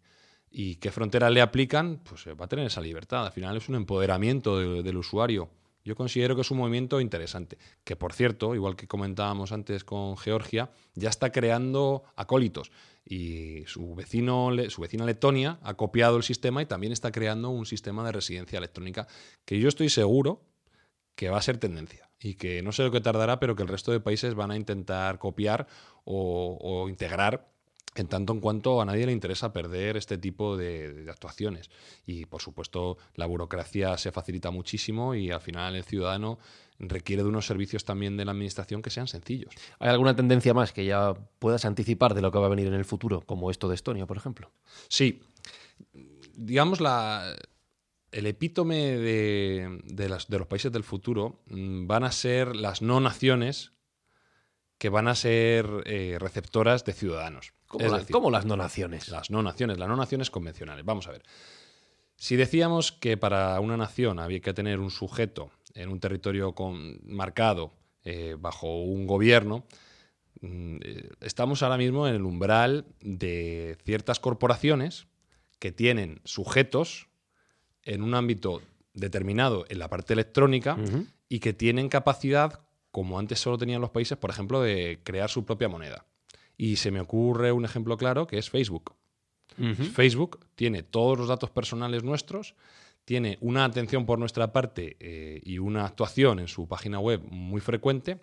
[0.50, 3.26] y qué fronteras le aplican, pues eh, va a tener esa libertad.
[3.26, 5.50] Al final es un empoderamiento del usuario.
[5.84, 10.16] Yo considero que es un movimiento interesante, que por cierto, igual que comentábamos antes con
[10.16, 12.70] Georgia, ya está creando acólitos.
[13.04, 17.64] Y su vecino, su vecina Letonia ha copiado el sistema y también está creando un
[17.64, 19.06] sistema de residencia electrónica
[19.46, 20.42] que yo estoy seguro
[21.14, 23.68] que va a ser tendencia y que no sé lo que tardará, pero que el
[23.68, 25.66] resto de países van a intentar copiar
[26.04, 27.48] o, o integrar
[27.98, 31.70] en tanto en cuanto a nadie le interesa perder este tipo de, actuaciones.
[32.06, 36.38] Y por supuesto la burocracia se facilita muchísimo y al final el ciudadano
[36.78, 39.52] requiere de unos servicios también de la administración que sean sencillos.
[39.78, 42.74] ¿Hay alguna tendencia más que ya puedas anticipar de lo que va a venir en
[42.74, 44.50] el futuro, como esto de Estonia, por ejemplo?
[44.88, 45.20] Sí.
[46.34, 47.34] Digamos, la,
[48.12, 53.00] el epítome de, de, de los países del futuro mm, van a ser las no
[53.00, 53.72] naciones
[54.78, 57.52] que van a ser eh, receptoras de ciudadanos.
[57.68, 59.08] ¿Cómo, las no naciones?
[59.08, 60.84] Las no naciones, las no naciones convencionales.
[60.84, 61.22] Vamos a ver.
[62.16, 66.54] Si decíamos que para una nación había que tener un sujeto en un territorio
[67.04, 67.72] marcado
[68.04, 69.66] eh, bajo un gobierno,
[70.40, 75.06] mm, eh, estamos ahora mismo en el umbral de ciertas corporaciones
[75.58, 77.08] que tienen sujetos
[77.82, 78.62] en un ámbito
[78.94, 80.76] determinado en la parte electrónica
[81.28, 85.44] y que tienen capacidad como antes solo tenían los países, por ejemplo, de crear su
[85.44, 86.06] propia moneda.
[86.58, 88.94] Y se me ocurre un ejemplo claro que es Facebook.
[89.94, 92.54] Facebook tiene todos los datos personales nuestros,
[93.04, 97.60] tiene una atención por nuestra parte eh, y una actuación en su página web muy
[97.60, 98.20] frecuente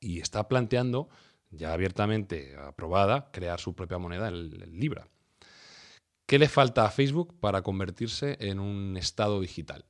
[0.00, 1.10] y está planteando,
[1.50, 5.08] ya abiertamente aprobada, crear su propia moneda, el, el Libra.
[6.26, 9.84] ¿Qué le falta a Facebook para convertirse en un estado digital?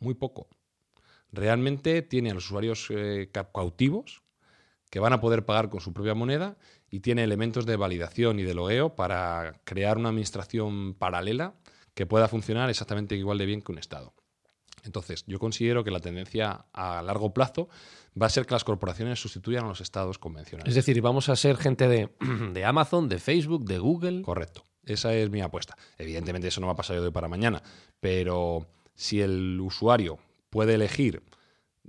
[0.00, 0.48] Muy poco
[1.32, 4.22] realmente tiene a los usuarios eh, cautivos
[4.92, 6.58] que van a poder pagar con su propia moneda
[6.90, 11.54] y tiene elementos de validación y de logueo para crear una administración paralela
[11.94, 14.12] que pueda funcionar exactamente igual de bien que un Estado.
[14.84, 17.70] Entonces, yo considero que la tendencia a largo plazo
[18.20, 20.68] va a ser que las corporaciones sustituyan a los estados convencionales.
[20.68, 22.10] Es decir, vamos a ser gente de,
[22.52, 24.20] de Amazon, de Facebook, de Google.
[24.20, 24.66] Correcto.
[24.84, 25.74] Esa es mi apuesta.
[25.96, 27.62] Evidentemente eso no va a pasar de hoy para mañana,
[27.98, 30.18] pero si el usuario
[30.50, 31.22] puede elegir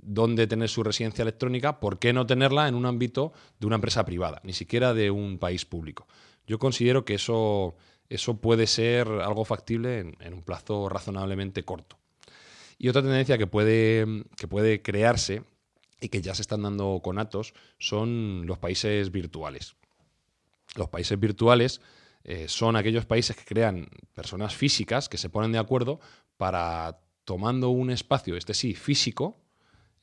[0.04, 4.04] dónde tener su residencia electrónica, ¿por qué no tenerla en un ámbito de una empresa
[4.04, 6.06] privada, ni siquiera de un país público?
[6.46, 7.74] Yo considero que eso,
[8.08, 11.98] eso puede ser algo factible en, un plazo razonablemente corto.
[12.78, 15.42] Y otra tendencia que puede, que puede crearse
[16.00, 19.76] y que ya se están dando con atos son los países virtuales.
[20.74, 21.80] Los países virtuales
[22.24, 26.00] eh, son aquellos países que crean personas físicas que se ponen de acuerdo
[26.36, 29.43] para tomando un espacio, este sí, físico,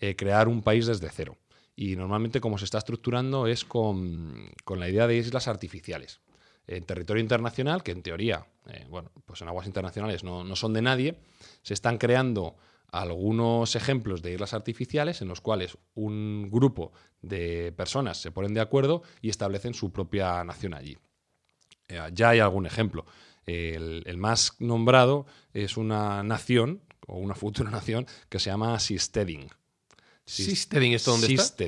[0.04, 1.38] eh, crear un país desde cero.
[1.76, 6.22] Y normalmente como se está estructurando es con, la idea de islas artificiales.
[6.66, 10.82] En territorio internacional, que en teoría, eh, bueno, pues en aguas internacionales no, son de
[10.82, 11.20] nadie,
[11.62, 12.56] se están creando
[12.92, 18.62] algunos ejemplos de islas artificiales en los cuales un grupo de personas se ponen de
[18.62, 20.98] acuerdo y establecen su propia nación allí.
[21.88, 23.06] Eh, ya hay algún ejemplo.
[23.46, 29.48] El, el, más nombrado es una nación, o una futura nación, que se llama Sisteding.
[30.32, 31.66] ¿Sisteding esto dónde está?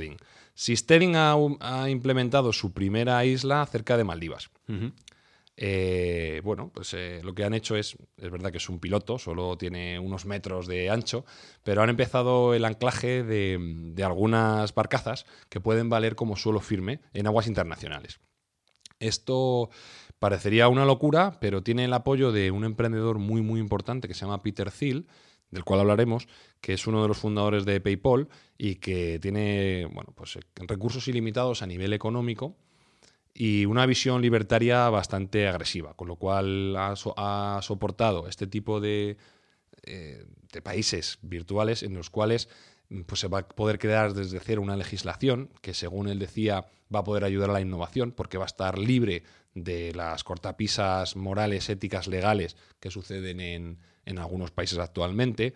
[0.55, 4.49] Sisteding ha, ha, implementado su primera isla cerca de Maldivas.
[4.67, 4.93] Uh -huh.
[5.55, 9.19] Eh, bueno, pues eh, lo que han hecho es, es verdad que es un piloto,
[9.19, 11.25] solo tiene unos metros de ancho,
[11.63, 13.59] pero han empezado el anclaje de,
[13.93, 18.19] de algunas barcazas que pueden valer como suelo firme en aguas internacionales.
[18.99, 19.69] Esto
[20.17, 24.21] parecería una locura, pero tiene el apoyo de un emprendedor muy, muy importante que se
[24.21, 25.05] llama Peter Thiel,
[25.53, 26.27] del cual hablaremos,
[26.59, 28.27] que es uno de los fundadores de PayPal
[28.57, 32.57] y que tiene bueno, pues, recursos ilimitados a nivel económico
[33.33, 39.17] y una visión libertaria bastante agresiva, con lo cual ha soportado este tipo de,
[39.83, 42.49] eh, de, países virtuales en los cuales
[43.05, 46.99] pues, se va a poder crear desde cero una legislación que, según él decía, va
[46.99, 49.23] a poder ayudar a la innovación porque va a estar libre
[49.55, 55.53] de las cortapisas morales, éticas, legales que suceden en, en algunos países actualmente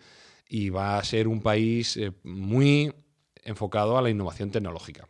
[0.48, 2.92] y va a ser un país eh, muy
[3.44, 5.08] enfocado a la innovación tecnológica.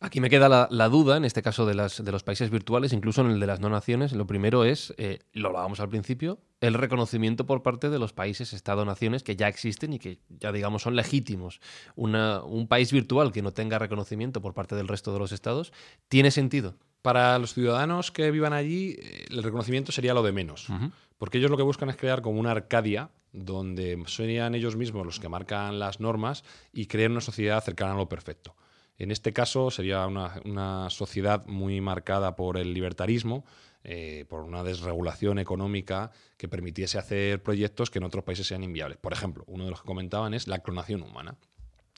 [0.00, 2.92] Aquí me queda la, la, duda, en este caso de, las, de los países virtuales,
[2.92, 4.12] incluso en el de las no naciones.
[4.12, 8.52] Lo primero es, eh, lo hablábamos al principio, el reconocimiento por parte de los países,
[8.52, 11.60] Estado-naciones que ya existen y que ya digamos son legítimos.
[11.94, 15.72] Una, un país virtual que no tenga reconocimiento por parte del resto de los estados,
[16.08, 16.74] ¿tiene sentido?
[17.02, 18.96] Para los ciudadanos que vivan allí,
[19.30, 20.68] el reconocimiento sería lo de menos.
[20.68, 20.92] Uh -huh.
[21.18, 25.20] Porque ellos lo que buscan es crear como una Arcadia donde serían ellos mismos los
[25.20, 26.42] que marcan las normas
[26.72, 28.56] y crean una sociedad cercana a lo perfecto.
[28.98, 33.44] En este caso sería una, sociedad muy marcada por el libertarismo,
[33.84, 38.98] eh, por una desregulación económica que permitiese hacer proyectos que en otros países sean inviables.
[38.98, 41.36] Por ejemplo, uno de los que comentaban es la clonación humana.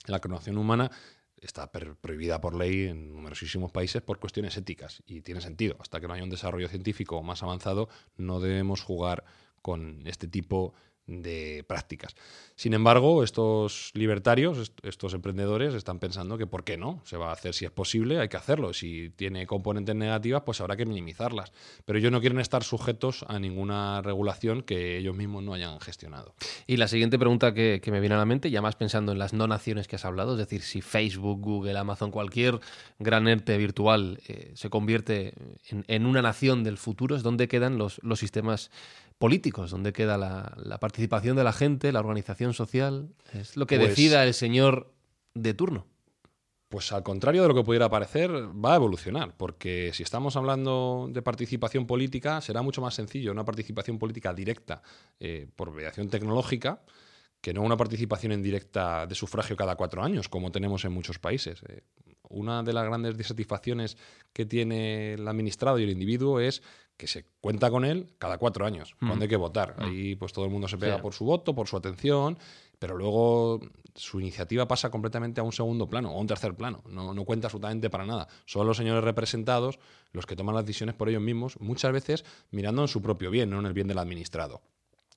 [0.07, 0.91] La clonación humana
[1.41, 5.77] está prohibida por ley en numerosísimos países por cuestiones éticas y tiene sentido.
[5.81, 9.25] Hasta que no haya un desarrollo científico más avanzado, no debemos jugar
[9.63, 10.75] con este tipo
[11.09, 12.15] de prácticas.
[12.55, 17.01] Sin embargo, estos libertarios, estos emprendedores, están pensando que ¿por qué no?
[17.05, 18.73] Se va a hacer si es posible, hay que hacerlo.
[18.75, 21.53] Si tiene componentes negativas, pues habrá que minimizarlas.
[21.85, 26.35] Pero ellos no quieren estar sujetos a ninguna regulación que ellos mismos no hayan gestionado.
[26.67, 29.19] Y la siguiente pregunta que, que me viene a la mente, ya más pensando en
[29.19, 32.61] las no naciones que has hablado, es decir, si Facebook, Google, Amazon, cualquier
[32.99, 35.33] gran ente virtual eh, se convierte
[35.69, 38.71] en, en, una nación del futuro, es donde quedan los, los sistemas
[39.19, 43.77] políticos, donde queda la, la, participación de la gente, la organización social, es lo que
[43.77, 44.93] pues, decida el señor
[45.35, 45.87] de turno.
[46.69, 51.09] Pues al contrario de lo que pudiera parecer, va a evolucionar, porque si estamos hablando
[51.11, 54.83] de participación política, será mucho más sencillo una participación política directa
[55.19, 56.83] eh, por mediación tecnológica
[57.41, 61.19] que no una participación en directa de sufragio cada cuatro años, como tenemos en muchos
[61.19, 61.63] países.
[61.69, 61.83] Eh,
[62.31, 63.97] una de las grandes disatisfacciones
[64.33, 66.63] que tiene el administrado y el individuo es
[66.99, 69.07] que se cuenta con él cada cuatro años, mm.
[69.07, 69.77] cuando hay que votar.
[69.79, 69.83] Mm.
[69.85, 71.03] Ahí pues todo el mundo se pega sí.
[71.03, 72.37] por su voto, por su atención,
[72.79, 73.61] pero luego
[73.95, 76.83] su iniciativa pasa completamente a un segundo plano o a un tercer plano.
[76.91, 78.29] No, no, cuenta absolutamente para nada.
[78.45, 79.79] Son los señores representados
[80.13, 83.51] los que toman las decisiones por ellos mismos, muchas veces mirando en su propio bien,
[83.51, 84.61] no en el bien del administrado.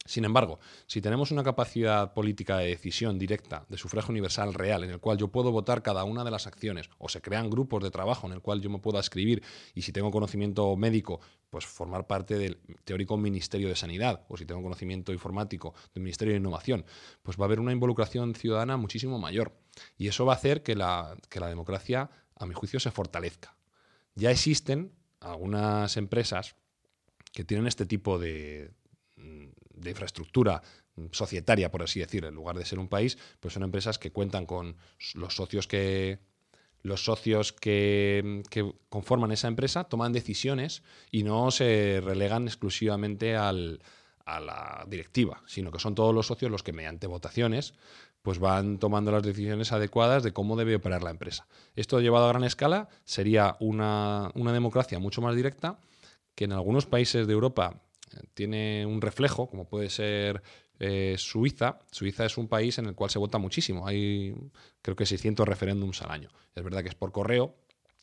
[0.06, 4.90] Sin embargo, si tenemos una capacidad política de decisión directa, de sufragio universal real, en
[4.90, 7.92] el cual yo puedo votar cada una de las acciones, o se crean grupos de
[7.92, 9.44] trabajo en el cual yo me pueda escribir,
[9.76, 11.22] y si tengo conocimiento médico,
[11.52, 16.34] pues formar parte del teórico Ministerio de Sanidad, o si tengo conocimiento informático del Ministerio
[16.34, 16.84] de Innovación,
[17.22, 19.54] pues va a haber una involucración ciudadana muchísimo mayor.
[19.98, 23.56] Y eso va a hacer que la, que la democracia, a mi juicio, se fortalezca.
[24.16, 26.56] Ya existen algunas empresas
[27.32, 28.72] que tienen este tipo de,
[29.82, 30.62] de infraestructura
[31.12, 34.46] societaria, por así decir, en lugar de ser un país, pues son empresas que cuentan
[34.46, 34.78] con
[35.16, 36.20] los socios que
[36.84, 43.84] los socios que, que conforman esa empresa toman decisiones y no se relegan exclusivamente al,
[44.26, 47.74] a la directiva, sino que son todos los socios los que mediante votaciones
[48.22, 51.48] pues van tomando las decisiones adecuadas de cómo debe operar la empresa.
[51.76, 55.80] Esto llevado a gran escala sería una, una democracia mucho más directa
[56.36, 57.82] que en algunos países de Europa
[58.34, 60.42] tiene un reflejo, como puede ser
[60.80, 61.80] eh, Suiza.
[61.92, 63.88] Suiza es un país en el cual se vota muchísimo.
[63.88, 64.34] Hay
[64.82, 66.30] creo que 600 referéndums al año.
[66.56, 67.56] Es verdad que es por correo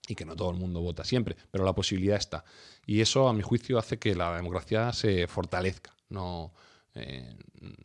[0.07, 2.45] y que no todo el mundo vota siempre, pero la posibilidad está.
[2.87, 6.55] Y eso, a mi juicio, hace que la democracia se fortalezca, no,
[6.95, 7.37] eh,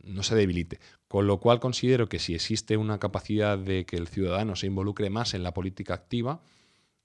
[0.04, 0.78] no se debilite.
[1.08, 5.10] Con lo cual considero que si existe una capacidad de que el ciudadano se involucre
[5.10, 6.40] más en la política activa,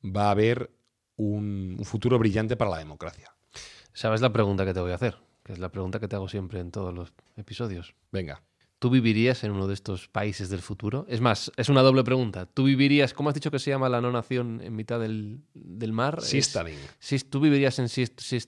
[0.04, 0.72] va a haber
[1.18, 3.34] un, un futuro brillante para la democracia.
[4.00, 5.18] ¿Sabes la pregunta que te voy a hacer?
[5.44, 7.96] Que es la pregunta que te hago siempre en todos los episodios.
[8.14, 8.42] Venga.
[8.80, 11.06] ¿Tú vivirías en uno de estos países del futuro?
[11.10, 12.46] Es más, es una doble pregunta.
[12.46, 15.92] ¿Tú vivirías, cómo has dicho que se llama la no nación en mitad del, del
[15.92, 16.22] mar?
[16.22, 16.78] Seasteading.
[17.02, 18.48] Es- ¿Tú vivirías en, Seast-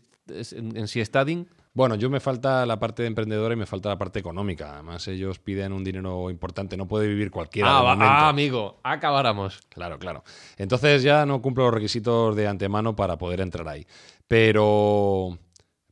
[0.54, 1.48] en, en?
[1.74, 4.74] Bueno, yo me falta la parte de emprendedora y me falta la parte económica.
[4.74, 6.76] Además, ellos piden un dinero importante.
[6.76, 7.70] No puede vivir cualquiera.
[7.78, 8.14] Ah, de va- momento.
[8.14, 9.62] ah, amigo, acabáramos.
[9.70, 10.24] Claro, claro.
[10.58, 13.88] Entonces ya no cumplo los requisitos de antemano para poder entrar ahí.
[14.28, 15.38] Pero,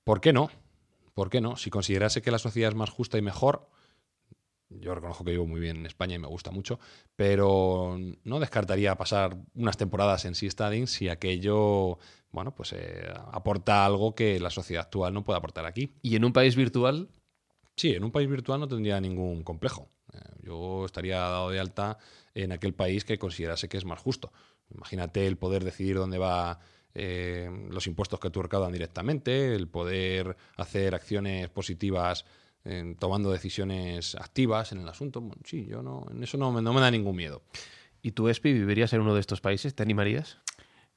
[0.03, 0.49] ¿por qué no?
[1.13, 1.55] ¿Por qué no?
[1.55, 3.69] Si considerase que la sociedad es más justa y mejor,
[4.69, 6.79] yo reconozco que vivo muy bien en España y me gusta mucho,
[7.15, 11.97] pero no descartaría pasar unas temporadas en Seasteading si aquello,
[12.31, 15.93] bueno, pues eh, aporta algo que la sociedad actual no puede aportar aquí.
[16.01, 17.09] ¿Y en un país virtual?
[17.75, 19.89] Sí, en un país virtual no tendría ningún complejo.
[20.13, 21.97] Eh, Yo estaría dado de alta
[22.33, 24.31] en aquel país que considerase que es más justo.
[24.69, 26.59] Imagínate el poder decidir dónde va
[26.93, 32.25] eh, los impuestos que tú recaudan directamente, el poder hacer acciones positivas
[32.65, 35.21] eh, tomando decisiones activas en el asunto.
[35.21, 37.41] Bueno, sí, yo no, en eso no me, no me da ningún miedo.
[38.01, 39.75] ¿Y tú, Espi, vivirías en uno de estos países?
[39.75, 40.37] ¿Te animarías?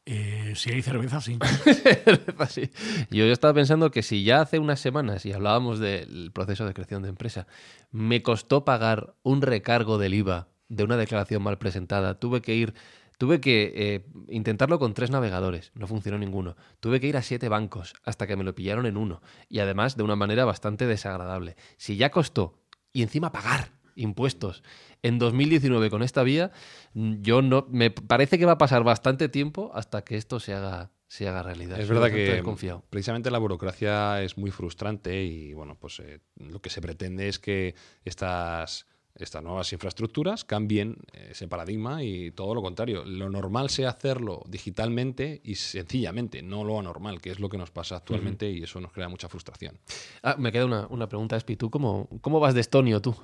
[0.05, 1.39] Eh, si hay cerveza, sí.
[2.39, 2.71] Así.
[3.11, 6.75] Yo, yo estaba pensando que si ya hace unas semanas, y hablábamos del proceso de
[6.75, 7.47] creación de empresa,
[7.93, 12.75] me costó pagar un recargo del IVA de una declaración mal presentada, tuve que ir,
[13.23, 16.57] tuve que eh, intentarlo con tres navegadores, no funcionó ninguno.
[16.81, 19.97] Tuve que ir a siete bancos hasta que me lo pillaron en uno, y además
[19.97, 21.55] de una manera bastante desagradable.
[21.77, 22.59] Si ya costó,
[22.93, 24.65] y encima pagar impuestos
[25.05, 26.51] en 2019 con esta vía,
[26.95, 30.55] mm, yo no me parece que va a pasar bastante tiempo hasta que esto se
[30.55, 31.79] haga se haga realidad.
[31.79, 32.83] Es verdad que desconfiado.
[32.91, 37.39] precisamente la burocracia es muy frustrante y bueno, pues eh, lo que se pretende es
[37.39, 43.05] que estas, estas nuevas infraestructuras cambien eh, ese paradigma y todo lo contrario.
[43.05, 47.71] Lo normal sea hacerlo digitalmente y sencillamente, no lo anormal, que es lo que nos
[47.71, 49.79] pasa actualmente y eso nos crea mucha frustración.
[50.23, 51.57] Ah, me queda una, una pregunta, Espi.
[51.57, 53.15] ¿Tú cómo, cómo vas de estonio tú?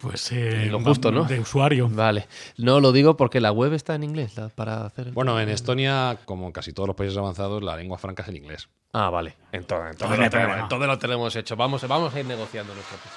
[0.00, 1.24] Pues eh, Lo justo, ¿no?
[1.24, 1.88] De usuario.
[1.88, 2.28] Vale.
[2.56, 5.08] No lo digo porque la web está en inglés la- para hacer.
[5.08, 8.28] el- Bueno, en Estonia, como en casi todos los países avanzados, la lengua franca es
[8.28, 8.68] el inglés.
[8.92, 9.34] Ah, vale.
[9.50, 11.56] Entonces, entonces, lo, tenemos, entonces lo tenemos hecho.
[11.56, 13.14] Vamos, vamos a ir negociando nuestro piso.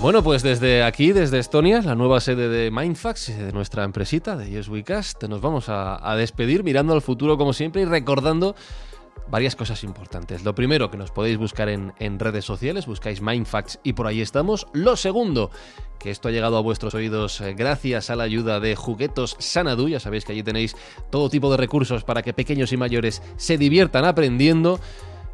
[0.00, 4.50] Bueno, pues desde aquí, desde Estonia, la nueva sede de Mindfax, de nuestra empresita, de
[4.50, 8.56] Yes We Cast, nos vamos a despedir mirando al futuro como siempre y recordando
[9.30, 10.44] varias cosas importantes.
[10.44, 14.20] Lo primero, que nos podéis buscar en, en redes sociales, buscáis Mindfax y por ahí
[14.20, 14.66] estamos.
[14.72, 15.50] Lo segundo,
[15.98, 19.88] que esto ha llegado a vuestros oídos eh, gracias a la ayuda de Juguetos Sanadu.
[19.88, 20.76] Ya sabéis que allí tenéis
[21.10, 24.80] todo tipo de recursos para que pequeños y mayores se diviertan aprendiendo.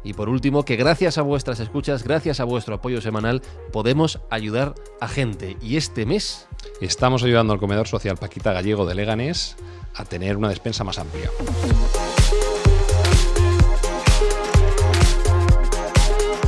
[0.03, 3.41] Y por último, que gracias a vuestras escuchas, gracias a vuestro apoyo semanal,
[3.71, 5.57] podemos ayudar a gente.
[5.61, 6.47] Y este mes
[6.81, 9.55] Estamos ayudando al comedor social Paquita Gallego de Leganés
[9.95, 11.29] a tener una despensa más amplia.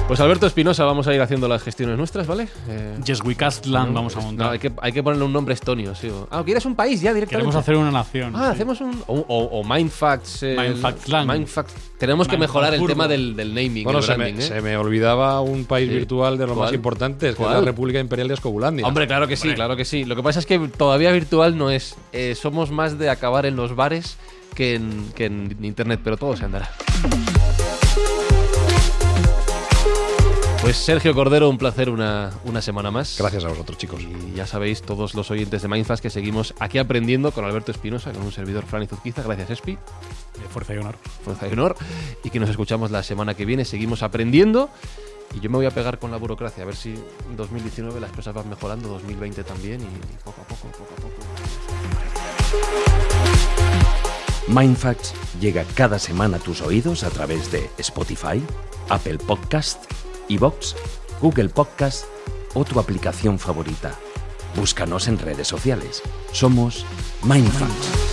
[0.07, 2.47] Pues Alberto Espinosa, vamos a ir haciendo las gestiones nuestras, ¿vale?
[2.69, 4.51] Eh, Yes We Castland no, vamos a no, montar.
[4.53, 6.09] hay, que, hay que ponerle un nombre estonio, sí.
[6.31, 7.47] Ah, ¿quieres un país ya directamente?
[7.49, 8.33] Queremos hacer una nación.
[8.33, 8.51] Ah, sí.
[8.53, 9.03] hacemos un...
[9.07, 10.43] O, o- o Mindfacts...
[10.43, 10.55] eh.
[10.57, 14.47] Mindfact- Tenemos que mejorar el tema del, del naming, Bueno, el se branding, me, ¿eh?
[14.47, 15.95] se me olvidaba un país Sí.
[15.95, 16.67] virtual de los ¿Cuál?
[16.67, 18.87] más importantes, que es la República Imperial de Escobulandia.
[18.87, 20.05] Hombre, claro que sí, claro que sí.
[20.05, 21.95] Lo que pasa es que todavía virtual no es.
[22.13, 24.17] Eh, somos más de acabar en los bares
[24.55, 26.69] que en, que en internet, pero todo se andará.
[30.67, 33.15] Pues Sergio Cordero, un placer una, una semana más.
[33.17, 34.01] Gracias a vosotros, chicos.
[34.01, 38.11] Y ya sabéis, todos los oyentes de Mindfast que seguimos aquí aprendiendo con Alberto Espinosa,
[38.11, 39.23] con un servidor Fran Izuzquiza.
[39.23, 39.71] Gracias, Espi.
[39.71, 39.77] Eh,
[40.49, 40.97] Fuerza y honor.
[41.23, 41.77] Fuerza y honor.
[42.21, 43.63] Y que nos escuchamos la semana que viene.
[43.63, 44.69] Seguimos aprendiendo.
[45.33, 48.11] Y yo me voy a pegar con la burocracia, a ver si en 2019 las
[48.11, 49.85] cosas van mejorando, 2020 también, y
[50.25, 51.15] poco a poco, poco a poco.
[54.49, 58.43] Mindfacts llega cada semana a tus oídos a través de Spotify,
[58.89, 59.85] Apple Podcast,
[60.29, 60.75] iVoox,
[61.21, 62.05] Google Podcast
[62.53, 63.95] o tu aplicación favorita.
[64.55, 66.01] Búscanos en redes sociales.
[66.31, 66.85] Somos
[67.23, 68.07] Mindfacts.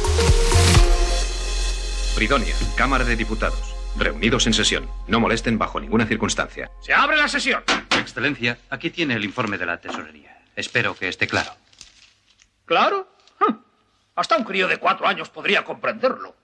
[2.15, 3.75] Fridonia, Cámara de Diputados.
[3.97, 4.89] Reunidos en sesión.
[5.09, 6.71] No molesten bajo ninguna circunstancia.
[6.81, 7.62] ¡Se abre la sesión!
[7.99, 10.43] Excelencia, aquí tiene el informe de la tesorería.
[10.57, 11.53] Espero que esté claro.
[12.65, 13.09] ¿Claro?
[13.41, 13.55] Hm.
[14.17, 16.35] Hasta un crío de cuatro años podría comprenderlo.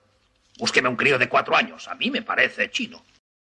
[0.57, 1.87] Búsqueme un crío de cuatro años.
[1.87, 3.03] A mí me parece chino.